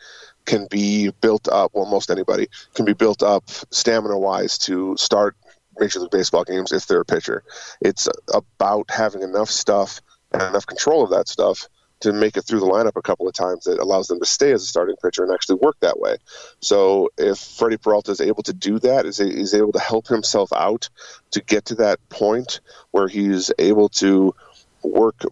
[0.45, 1.73] can be built up.
[1.75, 5.37] Well, most anybody can be built up stamina wise to start
[5.79, 7.43] Major League Baseball games if they're a pitcher.
[7.81, 10.01] It's about having enough stuff
[10.33, 11.69] and enough control of that stuff
[12.03, 14.53] to make it through the lineup a couple of times that allows them to stay
[14.53, 16.17] as a starting pitcher and actually work that way.
[16.61, 20.53] So if Freddie Peralta is able to do that, is he's able to help himself
[20.53, 20.89] out
[21.31, 22.61] to get to that point
[22.91, 24.35] where he's able to
[24.83, 25.23] work,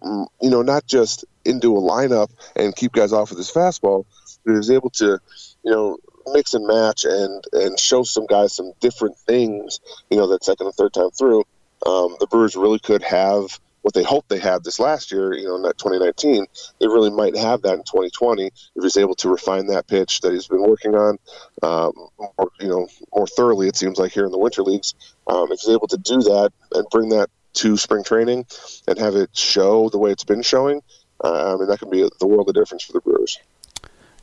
[0.41, 4.05] you know, not just into a lineup and keep guys off with his fastball,
[4.45, 5.19] but was able to,
[5.63, 9.79] you know, mix and match and and show some guys some different things.
[10.09, 11.39] You know, that second and third time through,
[11.85, 15.33] um, the Brewers really could have what they hope they had this last year.
[15.33, 16.45] You know, in that 2019,
[16.79, 20.33] they really might have that in 2020 if he's able to refine that pitch that
[20.33, 21.17] he's been working on,
[21.63, 23.67] um, more, you know, more thoroughly.
[23.67, 24.93] It seems like here in the winter leagues,
[25.27, 28.45] um, if he's able to do that and bring that to spring training
[28.87, 30.81] and have it show the way it's been showing,
[31.23, 33.37] uh, I mean, that can be the world of difference for the Brewers.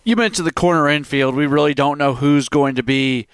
[0.04, 1.34] You mentioned the corner infield.
[1.34, 3.26] We really don't know who's going to be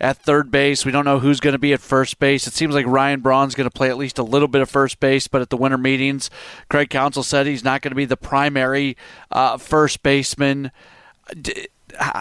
[0.00, 0.84] at third base.
[0.84, 2.46] We don't know who's going to be at first base.
[2.46, 5.00] It seems like Ryan Braun's going to play at least a little bit of first
[5.00, 6.30] base, but at the winter meetings,
[6.68, 8.96] Craig Counsell said he's not going to be the primary
[9.30, 10.70] uh, first baseman.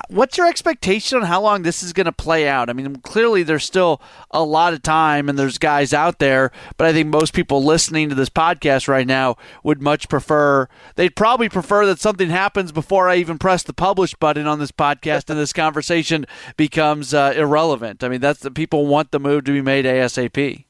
[0.09, 2.69] What's your expectation on how long this is going to play out?
[2.69, 4.01] I mean, clearly there's still
[4.31, 8.09] a lot of time and there's guys out there, but I think most people listening
[8.09, 13.09] to this podcast right now would much prefer, they'd probably prefer that something happens before
[13.09, 16.25] I even press the publish button on this podcast and this conversation
[16.55, 18.03] becomes uh, irrelevant.
[18.03, 20.66] I mean, that's the people want the move to be made ASAP.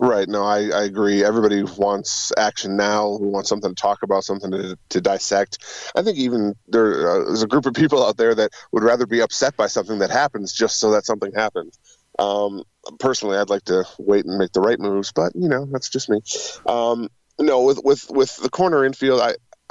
[0.00, 0.28] Right.
[0.28, 1.24] No, I, I agree.
[1.24, 3.16] Everybody wants action now.
[3.16, 5.58] Who wants something to talk about, something to, to dissect.
[5.94, 9.06] I think even there, uh, there's a group of people out there that would rather
[9.06, 11.78] be upset by something that happens just so that something happens.
[12.18, 12.64] Um,
[12.98, 16.08] personally, I'd like to wait and make the right moves, but you know that's just
[16.08, 16.20] me.
[16.66, 19.34] Um, no, with with with the corner infield, I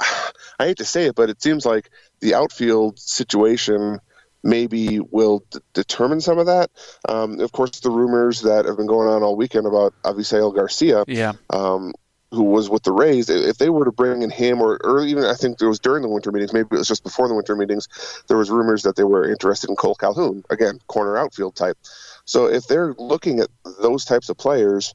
[0.58, 4.00] I hate to say it, but it seems like the outfield situation
[4.44, 6.70] maybe will d- determine some of that.
[7.08, 11.04] Um, of course, the rumors that have been going on all weekend about Avisail Garcia,
[11.08, 11.32] yeah.
[11.50, 11.92] Um,
[12.30, 15.24] who was with the Rays, if they were to bring in him, or, or even
[15.24, 17.54] I think it was during the winter meetings, maybe it was just before the winter
[17.54, 17.88] meetings,
[18.26, 21.78] there was rumors that they were interested in Kole Calhoun, again, corner outfield type.
[22.24, 23.48] So if they're looking at
[23.80, 24.94] those types of players,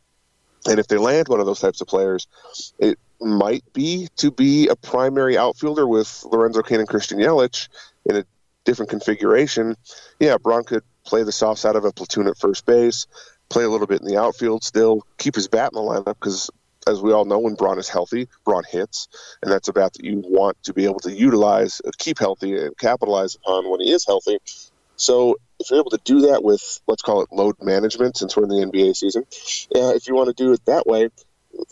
[0.68, 2.28] and if they land one of those types of players,
[2.78, 7.70] it might be to be a primary outfielder with Lorenzo Cain and Christian Yelich
[8.06, 8.26] in a
[8.70, 9.76] different configuration,
[10.20, 13.08] yeah, Braun could play the soft side of a platoon at first base,
[13.50, 16.52] play a little bit in the outfield, still keep his bat in the lineup because,
[16.86, 19.08] as we all know, when Braun is healthy, Braun hits,
[19.42, 22.56] and that's a bat that you want to be able to utilize, uh, keep healthy,
[22.58, 24.38] and capitalize upon when he is healthy.
[24.98, 28.44] So if you're able to do that with, let's call it load management, since we're
[28.44, 29.26] in the NBA season,
[29.74, 31.10] yeah, if you want to do it that way,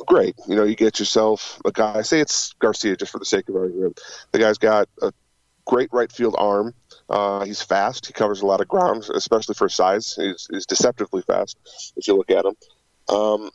[0.07, 0.36] great.
[0.47, 2.01] You know, you get yourself a guy.
[2.01, 3.99] Say it's Garcia, just for the sake of argument.
[4.31, 5.13] The guy's got a
[5.67, 6.73] great right field arm.
[7.09, 8.05] Uh, he's fast.
[8.05, 10.13] He covers a lot of ground, especially for size.
[10.15, 11.57] He's, he's deceptively fast
[11.95, 12.55] if you look at him.
[13.07, 13.49] Um,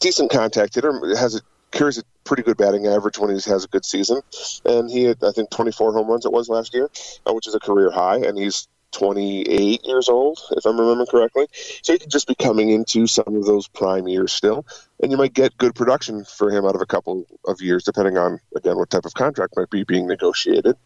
[0.00, 0.92] decent contact hitter.
[1.16, 1.40] Has a
[1.72, 4.20] carries a pretty good batting average when he has a good season.
[4.64, 6.90] And he had, I think, 24 home runs it was last year,
[7.26, 8.16] uh, which is a career high.
[8.16, 11.46] And he's 28 years old, if I'm remembering correctly.
[11.82, 14.64] So he could just be coming into some of those prime years still,
[15.02, 18.16] and you might get good production for him out of a couple of years, depending
[18.16, 20.76] on again what type of contract might be being negotiated.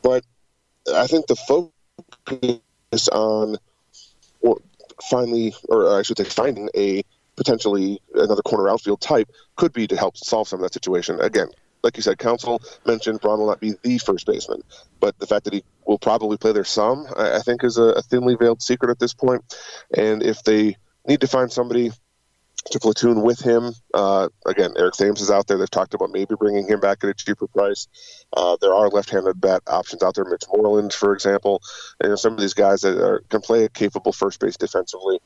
[0.00, 0.24] But
[0.94, 3.56] I think the focus on
[4.40, 4.58] or
[5.02, 7.02] finally, or I should say, finding a
[7.36, 11.20] potentially another corner outfield type could be to help solve some of that situation.
[11.20, 11.48] Again,
[11.82, 14.62] like you said, Counsell mentioned Braun will not be the first baseman,
[15.00, 18.02] but the fact that he will probably play there some, I, think, is a, a,
[18.02, 19.42] thinly veiled secret at this point.
[19.96, 21.90] And if they need to find somebody
[22.70, 25.58] to platoon with him, uh, again, Eric Thames is out there.
[25.58, 27.88] They've talked about maybe bringing him back at a cheaper price.
[28.32, 30.24] Uh, there are left-handed bat options out there.
[30.24, 31.60] Mitch Moreland, for example,
[32.00, 34.56] and you know, some of these guys that are, can play a capable first base
[34.56, 35.18] defensively,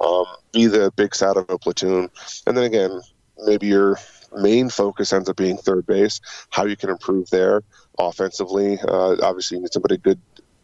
[0.00, 2.10] um, be the big side of a platoon,
[2.46, 3.00] and then again,
[3.44, 3.98] maybe you're
[4.34, 7.62] main focus ends up being third base, how you can improve there
[7.98, 8.78] offensively.
[8.80, 10.18] Uh, obviously, you need somebody good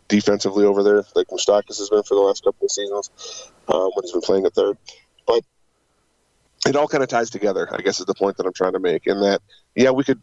[0.09, 3.11] defensively over there, like Moustakas has been for the last couple of seasons
[3.69, 4.79] uh, when he's been playing at third.
[5.27, 5.43] But
[6.67, 8.81] it all kind of ties together, I guess, is the point that I'm trying to
[8.81, 9.07] make.
[9.07, 9.41] In that,
[9.75, 10.21] yeah, we could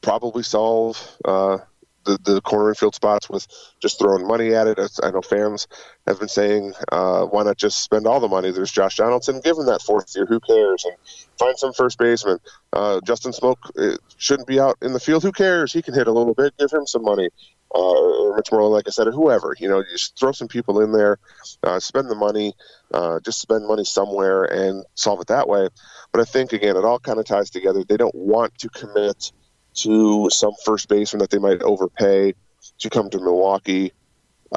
[0.00, 1.58] probably solve uh,
[2.04, 3.46] the, the corner infield spots with
[3.80, 4.78] just throwing money at it.
[5.02, 5.66] I know fans
[6.06, 8.50] have been saying, uh, why not just spend all the money?
[8.50, 10.26] There's Josh Donaldson, give him that fourth year.
[10.26, 10.84] Who cares?
[10.84, 10.94] And
[11.38, 12.38] find some first baseman.
[12.72, 15.22] Uh, Justin Smoak shouldn't be out in the field.
[15.22, 15.72] Who cares?
[15.72, 16.56] He can hit a little bit.
[16.58, 17.28] Give him some money.
[17.74, 19.56] Uh, or Mitch Moreland, like I said, or whoever.
[19.58, 21.18] You know, just throw some people in there,
[21.62, 22.52] uh, spend the money,
[22.92, 25.70] uh, just spend money somewhere and solve it that way.
[26.12, 27.82] But I think, again, it all kind of ties together.
[27.82, 29.32] They don't want to commit
[29.74, 32.34] to some first baseman that they might overpay
[32.78, 33.92] to come to Milwaukee.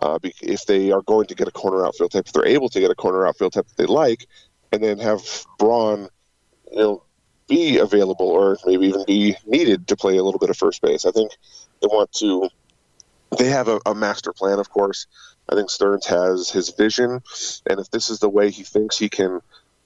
[0.01, 2.79] Uh, if they are going to get a corner outfield type, if they're able to
[2.81, 4.27] get a corner outfield type that they like,
[4.71, 5.21] and then have
[5.57, 6.09] Braun,
[6.71, 7.03] you know,
[7.47, 11.05] be available or maybe even be needed to play a little bit of first base.
[11.05, 11.31] I think
[11.81, 12.49] they want to.
[13.37, 15.07] They have a, a master plan, of course.
[15.49, 17.21] I think Stearns has his vision,
[17.69, 19.41] and if this is the way he thinks he can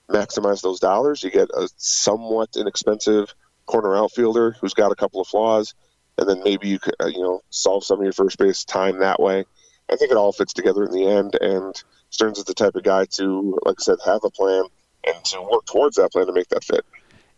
[0.09, 3.33] maximize those dollars, you get a somewhat inexpensive
[3.69, 5.75] corner outfielder who's got a couple of flaws,
[6.17, 8.99] and then maybe you could, uh, you know, solve some of your first base time
[8.99, 9.45] that way.
[9.91, 12.84] I think it all fits together in the end, and Stearns is the type of
[12.84, 14.63] guy to, like I said, have a plan
[15.05, 16.84] and to work towards that plan to make that fit.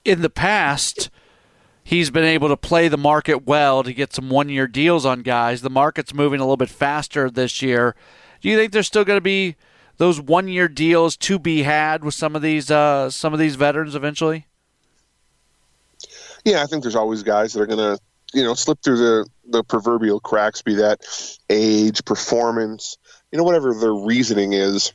[0.06, 1.10] In the past,
[1.84, 5.62] he's been able to play the market well to get some one-year deals on guys.
[5.62, 7.96] The market's moving a little bit faster this year.
[8.42, 9.58] Do you think there's still going to be
[9.98, 13.96] those one-year deals to be had with some of these uh, some of these veterans
[13.96, 14.48] eventually?
[16.46, 18.00] Yeah, I think there's always guys that are going to,
[18.34, 21.02] you know, slip through the, the proverbial cracks, be that
[21.50, 22.98] age, performance,
[23.32, 24.94] you know, whatever their reasoning is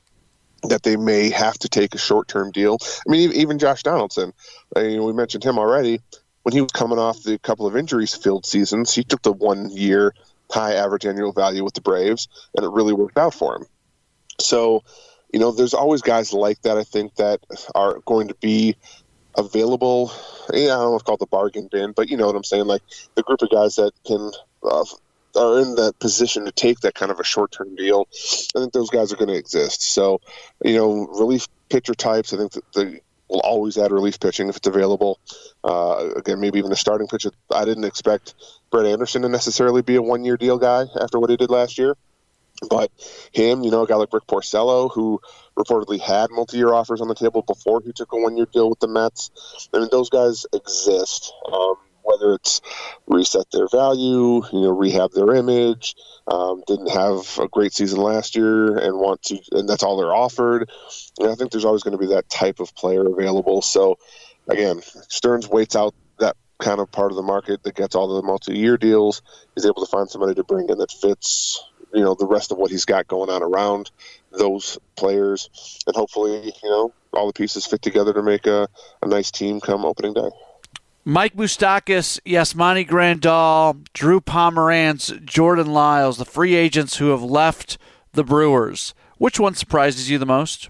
[0.64, 2.78] that they may have to take a short term deal.
[3.06, 4.32] I mean, even Josh Donaldson,
[4.74, 6.00] I mean, we mentioned him already.
[6.42, 9.68] When he was coming off the couple of injuries filled seasons, he took the one
[9.70, 10.14] year
[10.50, 13.66] high average annual value with the Braves, and it really worked out for him.
[14.40, 14.84] So,
[15.32, 16.78] you know, there's always guys like that.
[16.78, 17.40] I think that
[17.74, 18.76] are going to be
[19.36, 20.12] available.
[20.52, 22.66] Yeah, I don't know if called the bargain bin, but you know what I'm saying.
[22.66, 22.82] Like
[23.14, 24.30] the group of guys that can
[24.62, 24.84] uh,
[25.36, 28.08] are in that position to take that kind of a short term deal.
[28.54, 29.82] I think those guys are going to exist.
[29.82, 30.20] So,
[30.64, 32.32] you know, relief pitcher types.
[32.32, 35.18] I think that they will always add relief pitching if it's available.
[35.64, 37.30] Uh, again, maybe even a starting pitcher.
[37.52, 38.34] I didn't expect
[38.70, 41.78] Brett Anderson to necessarily be a one year deal guy after what he did last
[41.78, 41.96] year.
[42.68, 42.90] But
[43.32, 45.20] him, you know, a guy like Rick Porcello, who
[45.58, 48.88] reportedly had multi-year offers on the table before he took a one-year deal with the
[48.88, 49.30] Mets.
[49.72, 51.32] I mean, those guys exist.
[51.50, 51.76] Um,
[52.06, 52.60] whether it's
[53.08, 55.96] reset their value, you know, rehab their image,
[56.28, 60.14] um, didn't have a great season last year and want to, and that's all they're
[60.14, 60.70] offered.
[61.18, 63.60] And I think there's always going to be that type of player available.
[63.60, 63.98] So,
[64.48, 68.22] again, Stearns waits out that kind of part of the market that gets all the
[68.22, 69.22] multi-year deals.
[69.54, 72.58] He's able to find somebody to bring in that fits you know the rest of
[72.58, 73.90] what he's got going on around
[74.32, 78.68] those players, and hopefully you know all the pieces fit together to make a,
[79.02, 80.30] a nice team come opening day.
[81.04, 87.78] Mike Moustakas, Yasmani Grandal, Drew Pomeranz, Jordan Lyles, the free agents who have left
[88.12, 88.92] the Brewers.
[89.18, 90.68] Which one surprises you the most?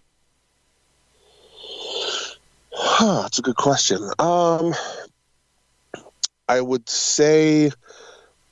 [2.71, 4.11] Huh, that's a good question.
[4.19, 4.75] Um,
[6.49, 7.71] I would say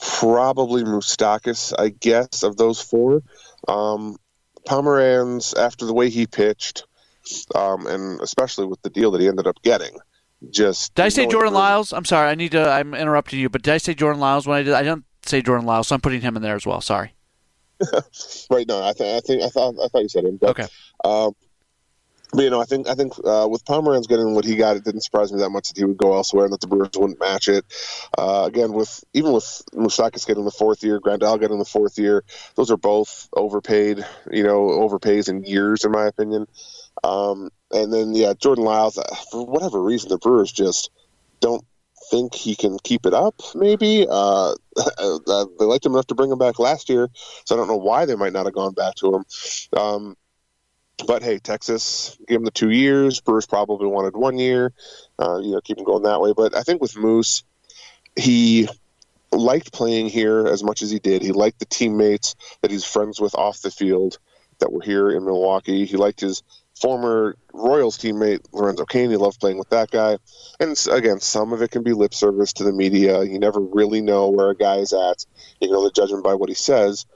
[0.05, 3.23] probably Moustakas, I guess, of those four.
[3.67, 4.17] Um,
[4.67, 6.87] Pomeranz, after the way he pitched,
[7.55, 9.97] um, and especially with the deal that he ended up getting,
[10.51, 11.93] just did I say Jordan Lyles?
[11.93, 12.69] I'm sorry, I need to.
[12.69, 14.75] I'm interrupting you, but did I say Jordan Lyles when I did?
[14.75, 16.81] I don't say Jordan Lyles, so I'm putting him in there as well.
[16.83, 17.15] Sorry.
[18.51, 18.69] right.
[18.69, 20.37] No, I think I think I thought I thought you said him.
[20.37, 20.67] But, okay.
[21.05, 21.33] Um,
[22.33, 24.85] but, you know, I think I think uh, with Pomeranz getting what he got, it
[24.85, 27.21] didn't surprise me that much that he would go elsewhere and that the Brewers wouldn't
[27.21, 27.65] match it.
[28.17, 32.25] Uh, again, with even with Moustakas getting the fourth year, Grandal getting the fourth year,
[32.57, 34.05] those are both overpaid.
[34.31, 36.47] You know, overpays in years, in my opinion.
[37.03, 40.91] Um, and then yeah, Jordan Lyles, uh, for whatever reason, the Brewers just
[41.41, 41.65] don't
[42.11, 43.35] think he can keep it up.
[43.55, 47.09] Maybe uh, uh, they liked him enough to bring him back last year,
[47.45, 49.25] so I don't know why they might not have gone back to him.
[49.77, 50.17] Um,
[51.07, 53.21] but hey, Texas gave him the two years.
[53.21, 54.73] Brewers probably wanted one year.
[55.19, 56.33] Uh, you know, keep him going that way.
[56.37, 57.43] But I think with Moose,
[58.17, 58.69] he
[59.33, 61.23] liked playing here as much as he did.
[61.23, 64.19] He liked the teammates that he's friends with off the field
[64.61, 65.85] that were here in Milwaukee.
[65.85, 66.43] He liked his
[66.81, 69.11] former Royals teammate Lorenzo Cain.
[69.11, 70.19] He loved playing with that guy.
[70.61, 73.23] And again, some of it can be lip service to the media.
[73.23, 75.25] You never really know where a guy is at.
[75.61, 77.07] You can only judge him by what he says.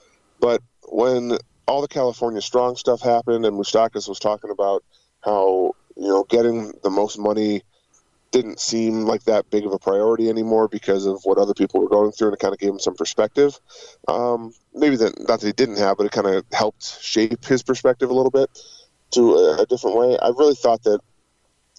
[0.40, 1.38] But when
[1.68, 4.82] all the California Strong stuff happened, and Moustakas was talking about
[5.20, 7.62] how you know getting the most money
[8.30, 11.88] didn't seem like that big of a priority anymore because of what other people were
[11.88, 13.58] going through, and it kind of gave him some perspective.
[14.06, 17.62] Um, maybe that not that he didn't have, but it kind of helped shape his
[17.62, 18.50] perspective a little bit
[19.12, 20.18] to a, a different way.
[20.18, 21.00] I really thought that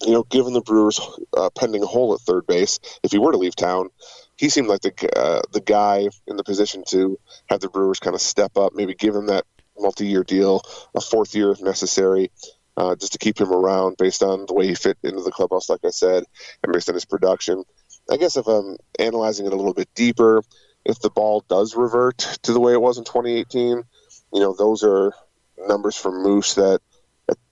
[0.02, 1.00] you know, given the Brewers'
[1.36, 3.90] uh, pending hole at third base, if he were to leave town,
[4.36, 7.18] he seemed like the uh, the guy in the position to
[7.48, 9.44] have the Brewers kind of step up, maybe give him that
[9.80, 10.62] multi-year deal,
[10.94, 12.30] a fourth year if necessary,
[12.76, 15.68] uh, just to keep him around based on the way he fit into the clubhouse,
[15.68, 16.24] like I said,
[16.62, 17.64] and based on his production.
[18.10, 20.42] I guess if I'm analyzing it a little bit deeper,
[20.84, 23.82] if the ball does revert to the way it was in 2018,
[24.32, 25.12] you know, those are
[25.58, 26.80] numbers from Moose that,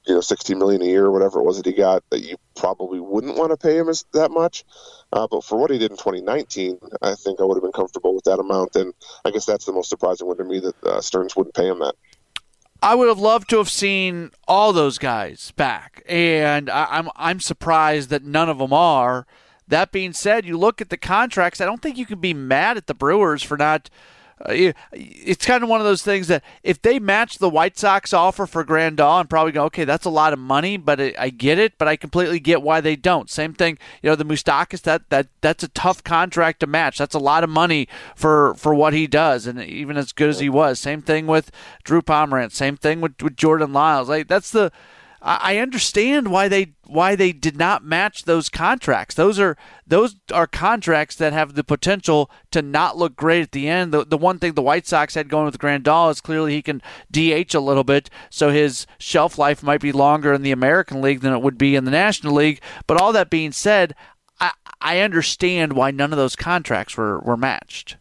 [0.07, 2.37] you know, 60 million a year or whatever it was that he got that you
[2.57, 4.65] probably wouldn't want to pay him as that much.
[5.13, 8.15] Uh, but for what he did in 2019, I think I would have been comfortable
[8.15, 8.75] with that amount.
[8.77, 11.69] And I guess that's the most surprising one to me that uh, Stearns wouldn't pay
[11.69, 11.95] him that.
[12.83, 17.41] I would have loved to have seen all those guys back, and I, I'm I'm
[17.41, 19.27] surprised that none of them are.
[19.67, 21.61] That being said, you look at the contracts.
[21.61, 23.91] I don't think you can be mad at the Brewers for not
[24.41, 28.13] Uh, it's kind of one of those things that if they match the White Sox
[28.13, 31.59] offer for Grandal, I'm probably go, okay, that's a lot of money, but I get
[31.59, 33.31] it, but I completely get why they don't.
[33.31, 36.99] Same thing, you know, the Moustakas that that that's a tough contract to match.
[36.99, 40.41] That's a lot of money for for what he does, and even as good as
[40.41, 40.79] he was.
[40.79, 41.51] Same thing with
[41.85, 42.53] Drew Pomeranz.
[42.53, 44.09] Same thing with with Jordan Lyles.
[44.09, 44.71] Like that's the
[45.21, 49.17] I understand why they why they did not match those contracts.
[49.17, 53.69] Those are those are contracts that have the potential to not look great at the
[53.69, 53.93] end.
[53.93, 56.83] The, the one thing the White Sox had going with Grandal is clearly he can
[57.11, 61.21] DH a little bit, so his shelf life might be longer in the American League
[61.21, 62.61] than it would be in the National League.
[62.87, 63.97] But all that being said,
[64.41, 67.97] I, I understand why none of those contracts were, were matched.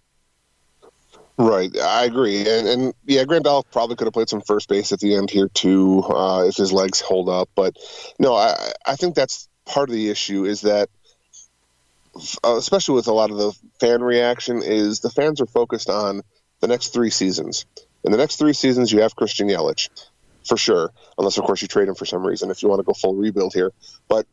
[1.40, 5.00] Right, I agree, and and yeah, Grandal probably could have played some first base at
[5.00, 7.48] the end here too, uh, if his legs hold up.
[7.54, 7.78] But
[8.18, 10.90] no, I I think that's part of the issue is that,
[12.44, 16.24] uh, especially with a lot of the fan reaction, is the fans are focused on
[16.60, 17.68] the next three seasons.
[18.04, 19.90] In the next three seasons, you have Christian Yelich
[20.44, 22.84] for sure, unless of course you trade him for some reason if you want to
[22.84, 23.72] go full rebuild here.
[24.08, 24.26] But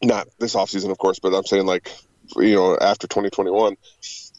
[0.00, 1.18] not this offseason, of course.
[1.18, 1.90] But I'm saying like
[2.36, 3.76] you know after 2021.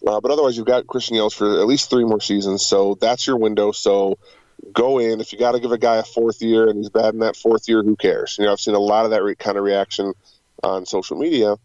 [0.06, 3.26] Uh, but otherwise, you've got Christian Yelich for at least three more seasons, so that's
[3.26, 3.72] your window.
[3.72, 4.18] So
[4.74, 5.22] go in.
[5.22, 7.36] If you got to give a guy a fourth year and he's bad in that
[7.36, 8.38] fourth year, who cares?
[8.38, 10.14] You know, I've seen a lot of that re- kind of reaction
[10.64, 11.56] on social media.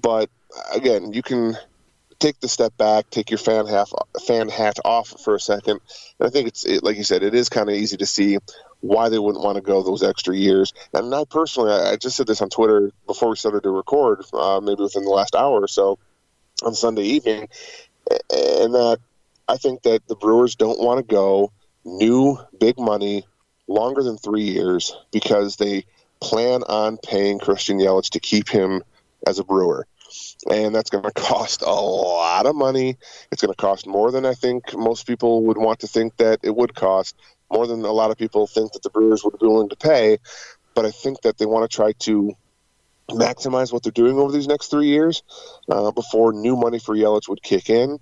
[0.00, 0.30] But
[0.72, 1.56] again, you can
[2.18, 3.92] take the step back, take your fan half
[4.26, 5.80] fan hat off for a second.
[6.18, 8.38] And I think it's it, like you said, it is kind of easy to see
[8.80, 10.72] why they wouldn't want to go those extra years.
[10.92, 14.24] And I personally, I, I just said this on Twitter before we started to record,
[14.32, 15.98] uh, maybe within the last hour or so
[16.62, 17.48] on Sunday evening,
[18.10, 18.98] and that
[19.48, 21.52] I think that the Brewers don't want to go
[21.84, 23.24] new big money
[23.66, 25.84] longer than three years because they
[26.20, 28.82] plan on paying Christian Yelich to keep him
[29.26, 29.86] as a Brewer
[30.50, 32.96] and that's going to cost a lot of money.
[33.30, 36.40] It's going to cost more than I think most people would want to think that
[36.42, 37.16] it would cost,
[37.50, 40.18] more than a lot of people think that the Brewers would be willing to pay.
[40.74, 42.32] But I think that they want to try to
[43.10, 45.22] maximize what they're doing over these next three years
[45.70, 47.98] uh, before new money for Yelich would kick in.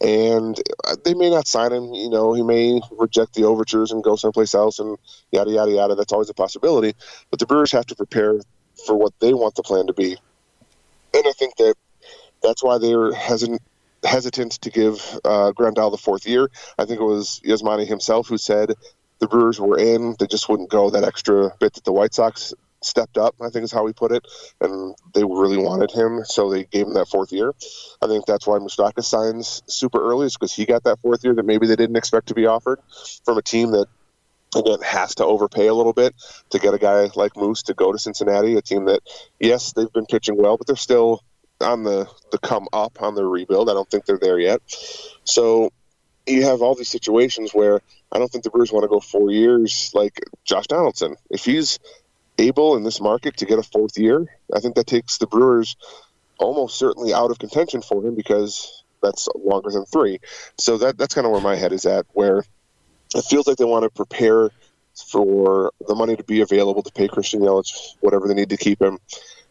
[0.00, 1.92] And uh, they may not sign him.
[1.94, 4.98] You know, he may reject the overtures and go someplace else, and
[5.30, 5.94] yada yada yada.
[5.94, 6.94] That's always a possibility.
[7.30, 8.40] But the Brewers have to prepare
[8.86, 10.16] for what they want the plan to be
[11.14, 11.74] and I think that
[12.42, 13.62] that's why they were hesitant
[14.02, 16.50] hesitant to give uh, Grandal the fourth year.
[16.78, 18.74] I think it was Yasmani himself who said
[19.20, 22.52] the Brewers were in; they just wouldn't go that extra bit that the White Sox
[22.84, 23.34] stepped up.
[23.40, 24.26] I think is how he put it,
[24.60, 27.52] and they really wanted him, so they gave him that fourth year.
[28.02, 31.34] I think that's why Mustaka signs super early, is because he got that fourth year
[31.34, 32.80] that maybe they didn't expect to be offered
[33.24, 33.86] from a team that
[34.56, 36.14] again has to overpay a little bit
[36.50, 39.00] to get a guy like Moose to go to Cincinnati, a team that
[39.40, 41.22] yes they've been pitching well, but they're still
[41.60, 43.70] on the the come up on the rebuild.
[43.70, 44.60] I don't think they're there yet.
[45.24, 45.72] So
[46.26, 47.80] you have all these situations where
[48.12, 51.16] I don't think the Brewers want to go four years like Josh Donaldson.
[51.30, 51.78] If he's
[52.38, 55.76] able in this market to get a fourth year, I think that takes the Brewers
[56.38, 60.18] almost certainly out of contention for him because that's longer than three.
[60.58, 62.44] So that that's kind of where my head is at, where
[63.14, 64.50] it feels like they want to prepare
[65.10, 68.80] for the money to be available to pay Christian Yelich whatever they need to keep
[68.80, 68.98] him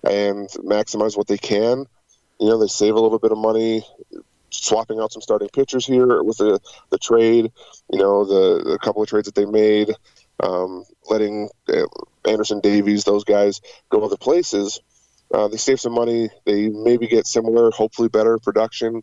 [0.04, 1.86] and maximize what they can.
[2.40, 3.86] You know, they save a little bit of money
[4.50, 6.60] swapping out some starting pitchers here with the,
[6.90, 7.52] the trade,
[7.92, 9.92] you know, the, the couple of trades that they made,
[10.42, 11.86] um, letting uh,
[12.28, 14.80] Anderson Davies, those guys go other places
[15.34, 16.30] uh, they save some money.
[16.46, 19.02] They maybe get similar, hopefully better production.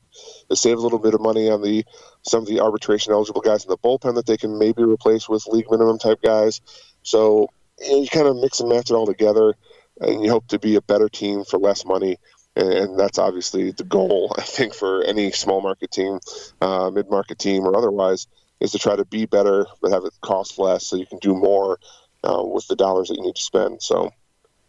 [0.49, 1.85] They save a little bit of money on the
[2.23, 5.47] some of the arbitration eligible guys in the bullpen that they can maybe replace with
[5.49, 6.61] league minimum type guys.
[7.03, 7.49] So
[7.81, 9.55] you, know, you kind of mix and match it all together,
[10.01, 12.19] and you hope to be a better team for less money.
[12.55, 16.21] And that's obviously the goal, I think, for any small market team,
[16.61, 18.29] uh, mid market team, or otherwise,
[18.61, 21.35] is to try to be better but have it cost less so you can do
[21.35, 21.79] more
[22.25, 23.83] uh, with the dollars that you need to spend.
[23.83, 24.13] So,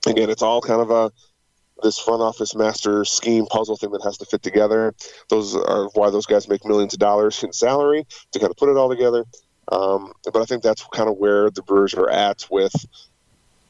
[0.06, 1.12] again, it's all kind of a
[1.84, 4.94] this front office master scheme puzzle thing that has to fit together.
[5.30, 8.70] Those are why those guys make millions of dollars in salary to kind of put
[8.70, 9.26] it all together.
[9.72, 12.74] Um, but I think that's kind of where the Brewers are at with,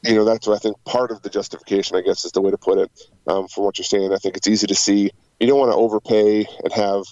[0.02, 2.50] you know, that's what I think part of the justification, I guess, is the way
[2.50, 2.90] to put it.
[3.26, 5.10] Um, from what you're saying, I think it's easy to see.
[5.38, 7.04] You don't want to overpay and have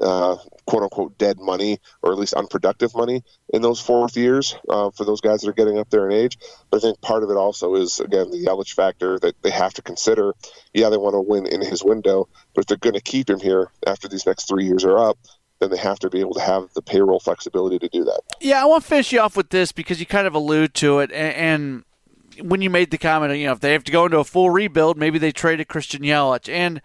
[0.00, 0.36] uh,
[0.66, 3.22] quote unquote dead money or at least unproductive money
[3.52, 6.38] in those fourth years uh, for those guys that are getting up there in age.
[6.70, 9.74] But I think part of it also is again the Yelich factor that they have
[9.74, 10.34] to consider.
[10.72, 13.40] Yeah, they want to win in his window, but if they're going to keep him
[13.40, 15.18] here after these next three years are up,
[15.60, 18.20] then they have to be able to have the payroll flexibility to do that.
[18.40, 21.00] Yeah, I want to finish you off with this because you kind of allude to
[21.00, 21.84] it and, and
[22.40, 24.50] when you made the comment, you know, if they have to go into a full
[24.50, 26.48] rebuild, maybe they traded Christian Yelich.
[26.48, 26.80] And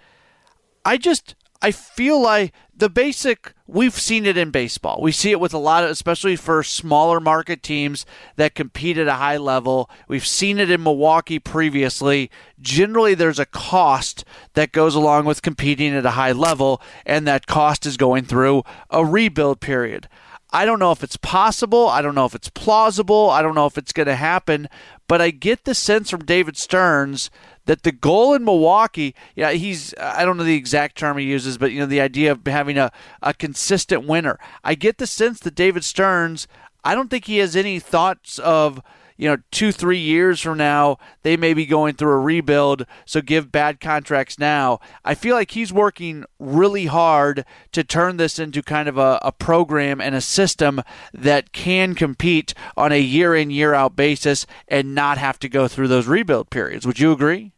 [0.83, 4.99] I just I feel like the basic we've seen it in baseball.
[5.01, 8.05] We see it with a lot of especially for smaller market teams
[8.35, 9.89] that compete at a high level.
[10.07, 12.29] We've seen it in Milwaukee previously.
[12.61, 17.47] Generally there's a cost that goes along with competing at a high level and that
[17.47, 20.07] cost is going through a rebuild period.
[20.51, 21.87] I don't know if it's possible.
[21.87, 23.29] I don't know if it's plausible.
[23.29, 24.69] I don't know if it's going to happen.
[25.07, 27.29] But I get the sense from David Stearns
[27.65, 31.57] that the goal in Milwaukee, yeah, he's I don't know the exact term he uses,
[31.57, 32.91] but you know the idea of having a,
[33.21, 34.39] a consistent winner.
[34.63, 36.47] I get the sense that David Stearns,
[36.83, 38.81] I don't think he has any thoughts of
[39.17, 43.21] you know, two, three years from now, they may be going through a rebuild, so
[43.21, 44.79] give bad contracts now.
[45.03, 47.43] I feel like he's working really hard
[47.73, 50.81] to turn this into kind of a, a program and a system
[51.13, 55.67] that can compete on a year in, year out basis and not have to go
[55.67, 56.85] through those rebuild periods.
[56.85, 57.53] Would you agree?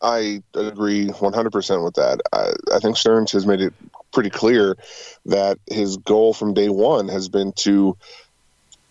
[0.00, 2.20] I agree 100% with that.
[2.32, 3.74] I, I think Stearns has made it
[4.12, 4.76] pretty clear
[5.26, 7.96] that his goal from day one has been to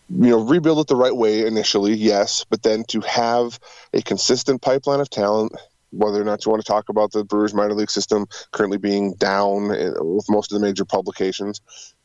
[0.09, 3.59] you know rebuild it the right way initially yes but then to have
[3.93, 5.51] a consistent pipeline of talent
[5.91, 9.13] whether or not you want to talk about the Brewers minor league system currently being
[9.13, 11.61] down with most of the major publications.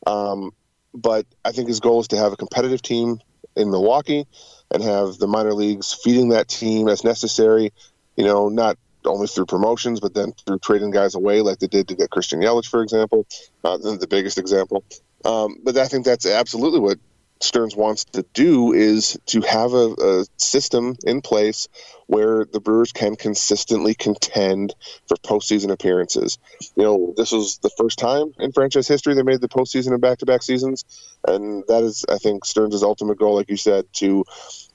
[0.06, 0.52] Um,
[0.94, 3.18] but I think his goal is to have a competitive team
[3.56, 4.26] in Milwaukee
[4.70, 7.72] and have the minor leagues feeding that team as necessary.
[8.16, 11.88] You know, not only through promotions, but then through trading guys away, like they did
[11.88, 13.26] to get Christian Yelich, for example,
[13.64, 14.84] uh, the biggest example.
[15.24, 16.98] Um, but I think that's absolutely what
[17.42, 21.68] Stearns wants to do is to have a, a, system in place
[22.06, 24.74] where the Brewers can consistently contend
[25.06, 26.38] for postseason appearances.
[26.76, 30.00] You know, this was the first time in franchise history they made the postseason in
[30.00, 30.84] back-to-back seasons,
[31.26, 34.24] and that is, I think, Stearns' ultimate goal, like you said, to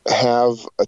[0.06, 0.86] have a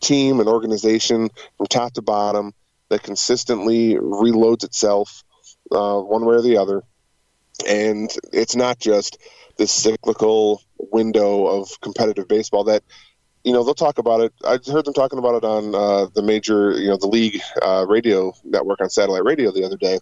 [0.00, 2.52] team, an organization from top to bottom
[2.88, 5.24] that consistently reloads itself
[5.70, 6.82] uh, one way or the other.
[7.66, 9.18] And it's not just
[9.56, 12.82] this cyclical window of competitive baseball that
[13.44, 14.32] you know they'll talk about it.
[14.44, 17.86] I heard them talking about it on uh, the major, you know, the league uh,
[17.88, 19.98] radio network on satellite radio the other day,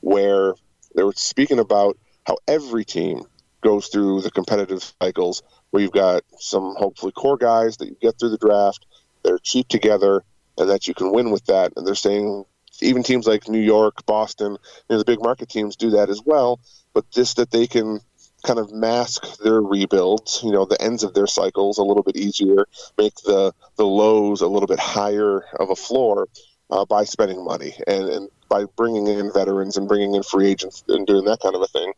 [0.00, 0.54] where
[0.94, 3.22] they were speaking about how every team
[3.60, 8.18] goes through the competitive cycles where you've got some hopefully core guys that you get
[8.18, 8.86] through the draft,
[9.22, 10.24] they're cheap together,
[10.56, 11.72] and that you can win with that.
[11.76, 12.44] And they're saying
[12.80, 14.58] even teams like New York, Boston, you
[14.90, 16.60] know, the big market teams do that as well.
[16.94, 18.00] But just that they can
[18.48, 22.16] kind of mask their rebuilds, you know, the ends of their cycles a little bit
[22.16, 26.28] easier, make the the lows a little bit higher of a floor
[26.70, 30.82] uh, by spending money and, and by bringing in veterans and bringing in free agents
[30.88, 31.92] and doing that kind of a thing.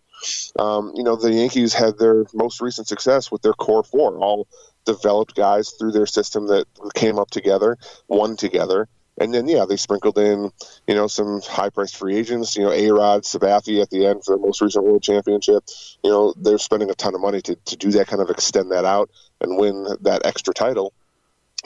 [0.59, 4.49] Um, you know, the Yankees had their most recent success with their core four, all
[4.85, 7.79] developed guys through their system that came up together,
[8.09, 8.89] won together,
[9.21, 10.51] and then, yeah, they sprinkled in,
[10.87, 12.57] you know, some high-priced free agents.
[12.57, 15.63] You know, A-Rod, Sabathia at the end for the most recent World Championship.
[16.03, 18.73] You know, they're spending a ton of money to, to do that, kind of extend
[18.73, 19.11] that out
[19.41, 20.95] and win that extra title.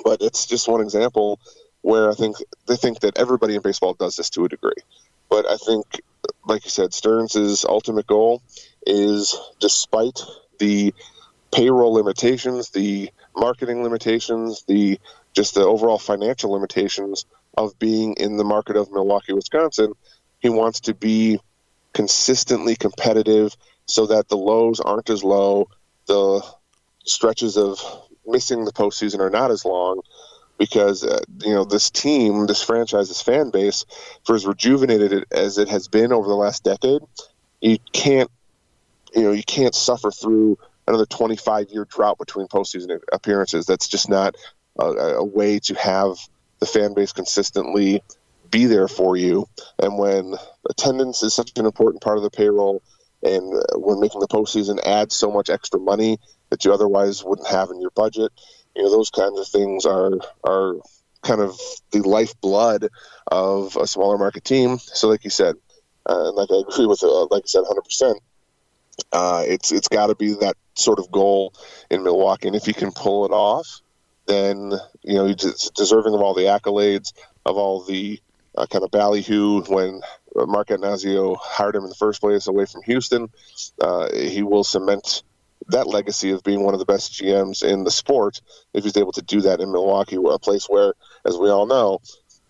[0.02, 1.38] But it's just one example
[1.82, 4.72] where I think they think that everybody in baseball does this to a degree.
[5.30, 6.00] But I think,
[6.44, 8.42] like you said, Stearns' ultimate goal
[8.84, 10.22] is, despite
[10.58, 10.92] the
[11.52, 14.98] payroll limitations, the marketing limitations, the
[15.34, 17.26] just the overall financial limitations
[17.56, 19.92] of being in the market of Milwaukee, Wisconsin.
[20.40, 21.40] He wants to be
[21.92, 25.68] consistently competitive so that the lows aren't as low,
[26.06, 26.42] the
[27.04, 27.80] stretches of
[28.26, 30.00] missing the postseason are not as long
[30.58, 33.84] because uh, you know this team, this franchise, this fan base,
[34.24, 37.02] for as rejuvenated as it has been over the last decade,
[37.60, 38.30] you can't,
[39.14, 43.66] you know, you can't suffer through another 25 year drought between postseason appearances.
[43.66, 44.36] That's just not
[44.78, 46.16] a, a way to have
[46.60, 48.02] the fan base consistently
[48.50, 49.48] be there for you.
[49.78, 50.34] And when
[50.68, 52.82] attendance is such an important part of the payroll,
[53.22, 56.18] and when making the postseason adds so much extra money
[56.50, 58.30] that you otherwise wouldn't have in your budget,
[58.76, 60.12] you know those kinds of things are
[60.44, 60.76] are
[61.22, 61.58] kind of
[61.90, 62.90] the lifeblood
[63.26, 64.78] of a smaller market team.
[64.78, 65.56] So, like you said,
[66.06, 68.18] uh, and like I agree with, uh, like I said, hundred percent.
[69.10, 71.54] Uh, it's it's got to be that sort of goal
[71.90, 73.80] in Milwaukee, and if you can pull it off,
[74.26, 74.72] then
[75.02, 77.12] you know he's deserving of all the accolades,
[77.44, 78.20] of all the
[78.56, 80.00] uh, kind of ballyhoo when
[80.34, 83.28] Mark Attanasio hired him in the first place away from Houston.
[83.80, 85.22] Uh, he will cement
[85.68, 88.40] that legacy of being one of the best GMs in the sport
[88.72, 90.94] if he's able to do that in Milwaukee, a place where,
[91.24, 92.00] as we all know,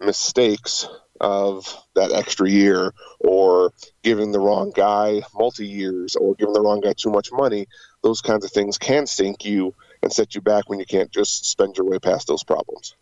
[0.01, 0.89] mistakes
[1.21, 3.73] of that extra year or
[4.03, 7.67] giving the wrong guy multi years or giving the wrong guy too much money,
[8.03, 9.75] those kinds of things can sink you
[10.05, 12.95] and set you back when you can't just spend your way past those problems.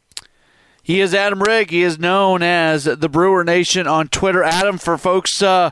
[0.82, 1.70] He is Adam Rygg.
[1.70, 4.42] He is known as the Brewer Nation on Twitter.
[4.42, 5.70] Adam, for folks, uh,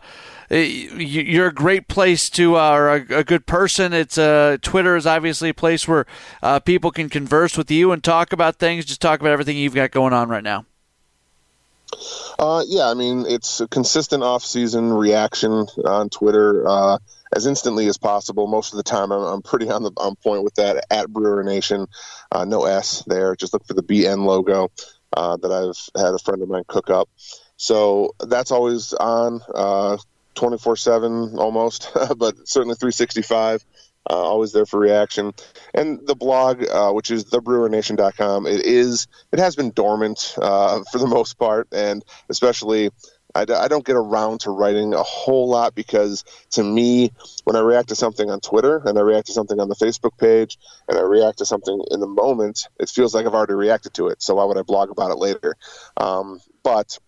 [0.50, 3.92] you're a great place to, uh, or a, good person.
[3.92, 6.06] It's uh, Twitter is obviously a place where
[6.42, 8.84] uh, people can converse with you and talk about things.
[8.84, 10.66] Just talk about everything you've got going on right now.
[12.40, 16.66] Uh, yeah, I mean it's a consistent off-season reaction on Twitter.
[16.66, 16.98] Uh,
[17.32, 18.46] as instantly as possible.
[18.46, 20.84] Most of the time, I'm, I'm pretty on the on point with that.
[20.90, 21.86] At Brewer Nation,
[22.32, 23.36] uh, no S there.
[23.36, 24.70] Just look for the BN logo
[25.16, 27.08] uh, that I've had a friend of mine cook up.
[27.56, 29.98] So that's always on uh,
[30.34, 33.64] 24 7 almost, but certainly 365.
[34.08, 35.32] Uh, always there for reaction.
[35.74, 40.98] And the blog, uh, which is thebrewerNation.com, it is it has been dormant uh, for
[40.98, 42.90] the most part, and especially
[43.34, 47.12] I, don't get around to writing a whole lot because to me,
[47.44, 50.18] when I react to something on Twitter and I react to something on the Facebook
[50.18, 53.94] page and I react to something in the moment, it feels like I've already reacted
[53.94, 54.22] to it.
[54.22, 55.56] So why would I blog about it later?
[55.96, 56.98] Um, but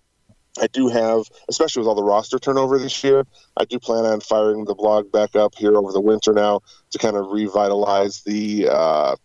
[0.61, 3.25] I do have, especially with all the roster turnover this year,
[3.57, 6.99] I do plan on firing the blog back up here over the winter now to
[6.99, 9.17] kind of revitalize the uh,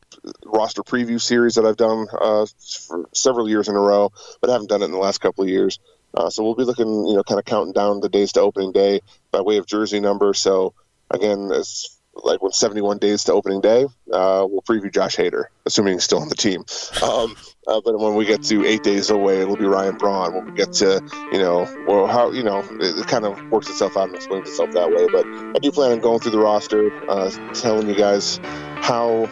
[0.46, 2.46] roster preview series that I've done uh,
[2.88, 5.50] for several years in a row, but haven't done it in the last couple of
[5.50, 5.80] years.
[6.14, 8.72] Uh, so we'll be looking, you know, kind of counting down the days to opening
[8.72, 9.02] day
[9.32, 10.34] by way of jersey number.
[10.34, 10.74] So
[11.12, 15.94] again, as like when 71 days to opening day, uh, we'll preview Josh Hader, assuming
[15.94, 16.66] he's still on the team.
[17.04, 17.36] Um,
[17.68, 20.34] uh, but when we get to eight days away, it'll be Ryan Braun.
[20.34, 21.02] When we get to,
[21.32, 24.50] you know, well, how, you know, it, it kind of works itself out and explains
[24.50, 25.08] itself that way.
[25.12, 28.40] But I do plan on going through the roster, uh, telling you guys
[28.82, 29.30] how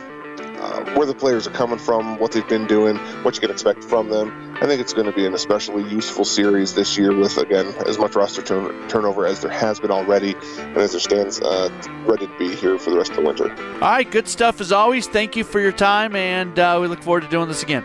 [0.65, 3.83] uh, where the players are coming from, what they've been doing, what you can expect
[3.83, 4.57] from them.
[4.61, 7.97] I think it's going to be an especially useful series this year with, again, as
[7.97, 11.69] much roster turn- turnover as there has been already and as there stands uh,
[12.05, 13.51] ready to be here for the rest of the winter.
[13.75, 15.07] All right, good stuff as always.
[15.07, 17.83] Thank you for your time, and uh, we look forward to doing this again.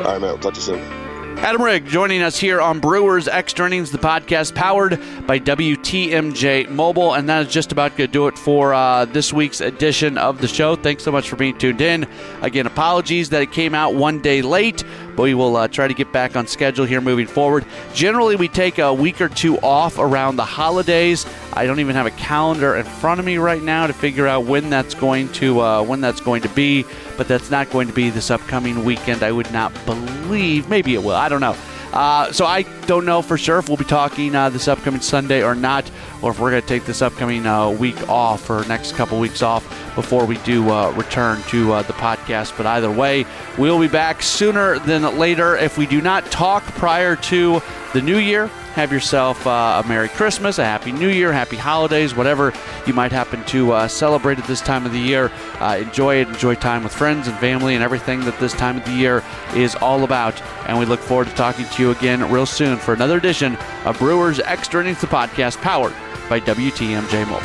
[0.00, 0.30] All right, man.
[0.32, 0.99] We'll talk to you soon.
[1.42, 7.14] Adam Rygg joining us here on Brewers Extra Innings, the podcast powered by WTMJ Mobile.
[7.14, 10.42] And that is just about going to do it for uh, this week's edition of
[10.42, 10.76] the show.
[10.76, 12.06] Thanks so much for being tuned in.
[12.42, 14.84] Again, apologies that it came out one day late,
[15.20, 17.64] we will uh, try to get back on schedule here moving forward.
[17.94, 21.26] Generally, we take a week or two off around the holidays.
[21.52, 24.44] I don't even have a calendar in front of me right now to figure out
[24.44, 26.84] when that's going to uh, when that's going to be,
[27.16, 29.22] but that's not going to be this upcoming weekend.
[29.22, 30.68] I would not believe.
[30.68, 31.16] Maybe it will.
[31.16, 31.56] I don't know.
[31.92, 35.42] Uh, so I don't know for sure if we'll be talking uh, this upcoming Sunday
[35.42, 35.90] or not,
[36.22, 39.42] or if we're going to take this upcoming uh, week off or next couple weeks
[39.42, 42.56] off before we do uh, return to uh, the podcast.
[42.56, 43.26] But either way,
[43.58, 45.56] we'll be back sooner than later.
[45.56, 47.60] If we do not talk prior to
[47.92, 52.14] the new year, have yourself uh, a Merry Christmas, a Happy New Year, Happy Holidays,
[52.14, 52.52] whatever
[52.86, 55.30] you might happen to uh, celebrate at this time of the year.
[55.58, 56.28] Uh, enjoy it.
[56.28, 59.74] Enjoy time with friends and family and everything that this time of the year is
[59.76, 60.40] all about.
[60.68, 63.98] And we look forward to talking to you again real soon for another edition of
[63.98, 65.94] Brewers Extra Innings, the podcast powered
[66.30, 67.40] by WTMJ Mobile.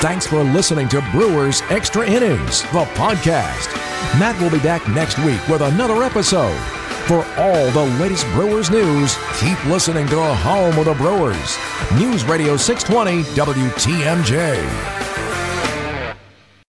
[0.00, 3.74] Thanks for listening to Brewers Extra Innings, the podcast.
[4.20, 6.56] Matt will be back next week with another episode.
[7.08, 11.56] For all the latest Brewers news, keep listening to Home of the Brewers.
[11.94, 15.07] News Radio 620 WTMJ.